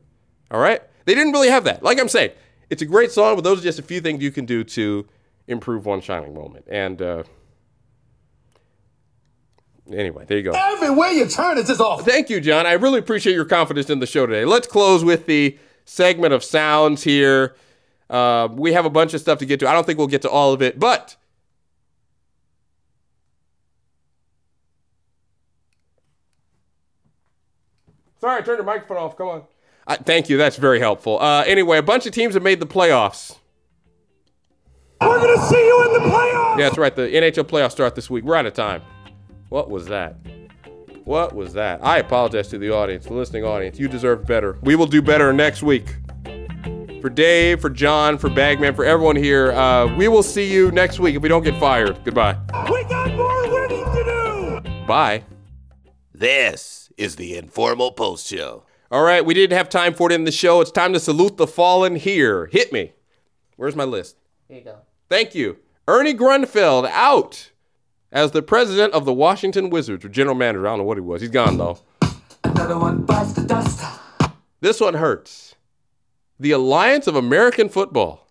All 0.51 0.61
right? 0.61 0.81
They 1.05 1.15
didn't 1.15 1.33
really 1.33 1.49
have 1.49 1.65
that. 1.65 1.83
Like 1.83 1.99
I'm 1.99 2.09
saying, 2.09 2.31
it's 2.71 2.81
a 2.81 2.87
great 2.87 3.11
song, 3.11 3.35
but 3.35 3.43
those 3.43 3.59
are 3.59 3.63
just 3.63 3.81
a 3.81 3.83
few 3.83 4.01
things 4.01 4.23
you 4.23 4.31
can 4.31 4.47
do 4.47 4.63
to 4.65 5.07
improve 5.49 5.85
one 5.85 6.01
shining 6.01 6.33
moment. 6.33 6.67
And 6.71 7.03
uh, 7.03 7.25
anyway, 9.95 10.25
there 10.27 10.39
you 10.39 10.45
go. 10.45 10.53
Everywhere 10.53 11.11
you 11.11 11.27
turn, 11.27 11.59
it's 11.59 11.69
just 11.69 11.81
off. 11.81 12.05
Thank 12.05 12.31
you, 12.31 12.41
John. 12.41 12.67
I 12.67 12.73
really 12.73 12.99
appreciate 12.99 13.35
your 13.35 13.45
confidence 13.45 13.91
in 13.91 13.99
the 14.01 14.07
show 14.07 14.27
today. 14.27 14.45
Let's 14.45 14.67
close 14.67 15.05
with 15.05 15.27
the 15.27 15.59
segment 15.85 16.33
of 16.33 16.45
sounds 16.45 17.03
here. 17.03 17.55
Uh, 18.11 18.49
we 18.53 18.73
have 18.73 18.85
a 18.85 18.91
bunch 18.91 19.15
of 19.15 19.21
stuff 19.21 19.39
to 19.39 19.47
get 19.47 19.61
to. 19.61 19.69
I 19.69 19.73
don't 19.73 19.87
think 19.87 19.99
we'll 19.99 20.07
get 20.07 20.23
to 20.23 20.31
all 20.31 20.53
of 20.53 20.61
it, 20.63 20.79
but 20.79 21.17
sorry, 28.21 28.39
I 28.39 28.45
turned 28.45 28.59
your 28.59 28.67
microphone 28.67 28.99
off. 28.99 29.17
Come 29.17 29.29
on. 29.29 29.43
Uh, 29.87 29.97
thank 29.97 30.29
you. 30.29 30.37
That's 30.37 30.57
very 30.57 30.79
helpful. 30.79 31.19
Uh, 31.21 31.43
anyway, 31.47 31.79
a 31.79 31.83
bunch 31.83 32.07
of 32.07 32.13
teams 32.13 32.35
have 32.35 32.43
made 32.43 32.61
the 32.61 32.67
playoffs. 32.67 33.39
We're 35.01 35.19
gonna 35.19 35.49
see 35.49 35.57
you 35.57 35.85
in 35.87 35.93
the 35.95 36.09
playoffs. 36.11 36.59
Yeah, 36.59 36.65
that's 36.67 36.79
right. 36.79 36.95
The 36.95 37.09
NHL 37.09 37.45
playoffs 37.45 37.73
start 37.73 37.97
this 37.97 38.09
week. 38.09 38.25
We're 38.25 38.37
out 38.37 38.47
of 38.47 38.55
time. 38.55 38.83
What 39.53 39.69
was 39.69 39.85
that? 39.89 40.17
What 41.05 41.35
was 41.35 41.53
that? 41.53 41.85
I 41.85 41.99
apologize 41.99 42.49
to 42.49 42.59
the 42.59 42.71
audience, 42.71 43.05
the 43.05 43.13
listening 43.13 43.45
audience. 43.45 43.79
You 43.79 43.87
deserve 43.87 44.27
better. 44.27 44.57
We 44.63 44.77
will 44.77 44.87
do 44.87 45.03
better 45.03 45.31
next 45.31 45.63
week. 45.63 45.95
For 47.03 47.11
Dave, 47.11 47.61
for 47.61 47.69
John, 47.69 48.17
for 48.17 48.31
Bagman, 48.31 48.75
for 48.75 48.87
everyone 48.87 49.17
here, 49.17 49.53
uh, 49.53 49.95
we 49.95 50.09
will 50.09 50.23
see 50.23 50.51
you 50.51 50.71
next 50.71 51.01
week 51.01 51.17
if 51.17 51.23
we 51.23 51.29
don't 51.29 51.43
get 51.45 51.61
fired. 51.61 52.03
Goodbye. 52.03 52.39
We 52.71 52.83
got 52.85 53.15
more 53.15 53.43
winning 53.53 53.85
to 53.85 54.63
do. 54.65 54.87
Bye. 54.87 55.25
This 56.15 56.91
is 56.97 57.17
the 57.17 57.37
Informal 57.37 57.93
Post 57.93 58.29
Show. 58.29 58.65
All 58.91 59.03
right, 59.03 59.23
we 59.23 59.35
didn't 59.35 59.59
have 59.59 59.69
time 59.69 59.93
for 59.93 60.11
it 60.11 60.15
in 60.15 60.25
the 60.25 60.33
show. 60.33 60.63
It's 60.63 60.71
time 60.71 60.95
to 60.95 60.99
salute 60.99 61.37
the 61.37 61.47
fallen 61.47 61.97
here. 61.97 62.47
Hit 62.47 62.73
me. 62.73 62.95
Where's 63.57 63.77
my 63.77 63.85
list? 63.85 64.17
Here 64.49 64.57
you 64.57 64.65
go. 64.65 64.79
Thank 65.11 65.35
you. 65.35 65.59
Ernie 65.87 66.15
Grunfeld 66.15 66.89
out 66.89 67.52
as 68.13 68.31
the 68.31 68.43
president 68.43 68.93
of 68.93 69.05
the 69.05 69.13
Washington 69.13 69.71
Wizards, 69.71 70.05
or 70.05 70.09
general 70.09 70.37
manager. 70.37 70.67
I 70.67 70.71
don't 70.71 70.79
know 70.81 70.85
what 70.85 70.99
he 70.99 71.01
was. 71.01 71.23
He's 71.23 71.31
gone 71.31 71.57
though. 71.59 71.79
Another 72.45 72.79
one 72.79 73.03
bites 73.03 73.33
the 73.33 73.43
dust. 73.43 73.83
This 74.61 74.79
one 74.79 74.95
hurts. 74.95 75.57
The 76.39 76.53
Alliance 76.53 77.07
of 77.07 77.17
American 77.17 77.69
Football. 77.69 78.29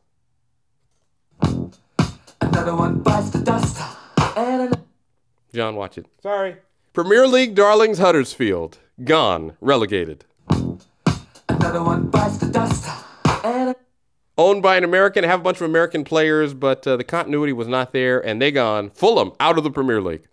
Another 1.41 2.75
one 2.75 2.99
bites 2.99 3.31
the 3.31 3.39
dust. 3.39 3.81
And 4.37 4.61
another. 4.61 4.81
John, 5.53 5.75
watch 5.75 5.97
it. 5.97 6.05
Sorry. 6.21 6.57
Premier 6.93 7.27
League 7.27 7.55
darlings 7.55 7.97
Huddersfield. 7.97 8.77
Gone. 9.03 9.57
Relegated. 9.61 10.25
Another 11.49 11.83
one 11.83 12.09
bites 12.09 12.37
the 12.37 12.47
dust. 12.47 12.87
And 13.43 13.75
Owned 14.41 14.63
by 14.63 14.75
an 14.75 14.83
American, 14.83 15.23
have 15.23 15.41
a 15.41 15.43
bunch 15.43 15.57
of 15.57 15.69
American 15.69 16.03
players, 16.03 16.55
but 16.55 16.87
uh, 16.87 16.97
the 16.97 17.03
continuity 17.03 17.53
was 17.53 17.67
not 17.67 17.93
there, 17.93 18.19
and 18.19 18.41
they 18.41 18.51
gone. 18.51 18.89
Fulham 18.89 19.33
out 19.39 19.59
of 19.59 19.63
the 19.63 19.69
Premier 19.69 20.01
League. 20.01 20.27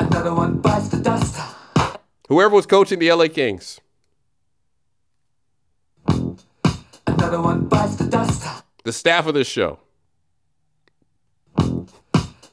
another 0.00 0.32
one 0.32 0.56
bites 0.62 0.88
the 0.88 0.96
dust. 0.96 1.38
Whoever 2.30 2.54
was 2.54 2.64
coaching 2.64 2.98
the 2.98 3.12
LA 3.12 3.28
Kings. 3.28 3.78
Another 7.06 7.42
one 7.42 7.66
bites 7.66 7.96
the 7.96 8.06
dust. 8.08 8.64
The 8.84 8.92
staff 8.94 9.26
of 9.26 9.34
this 9.34 9.46
show. 9.46 9.80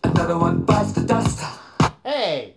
Another 0.04 0.38
one 0.38 0.64
bites 0.64 0.92
the 0.92 1.06
dust. 1.06 1.42
Hey, 2.04 2.54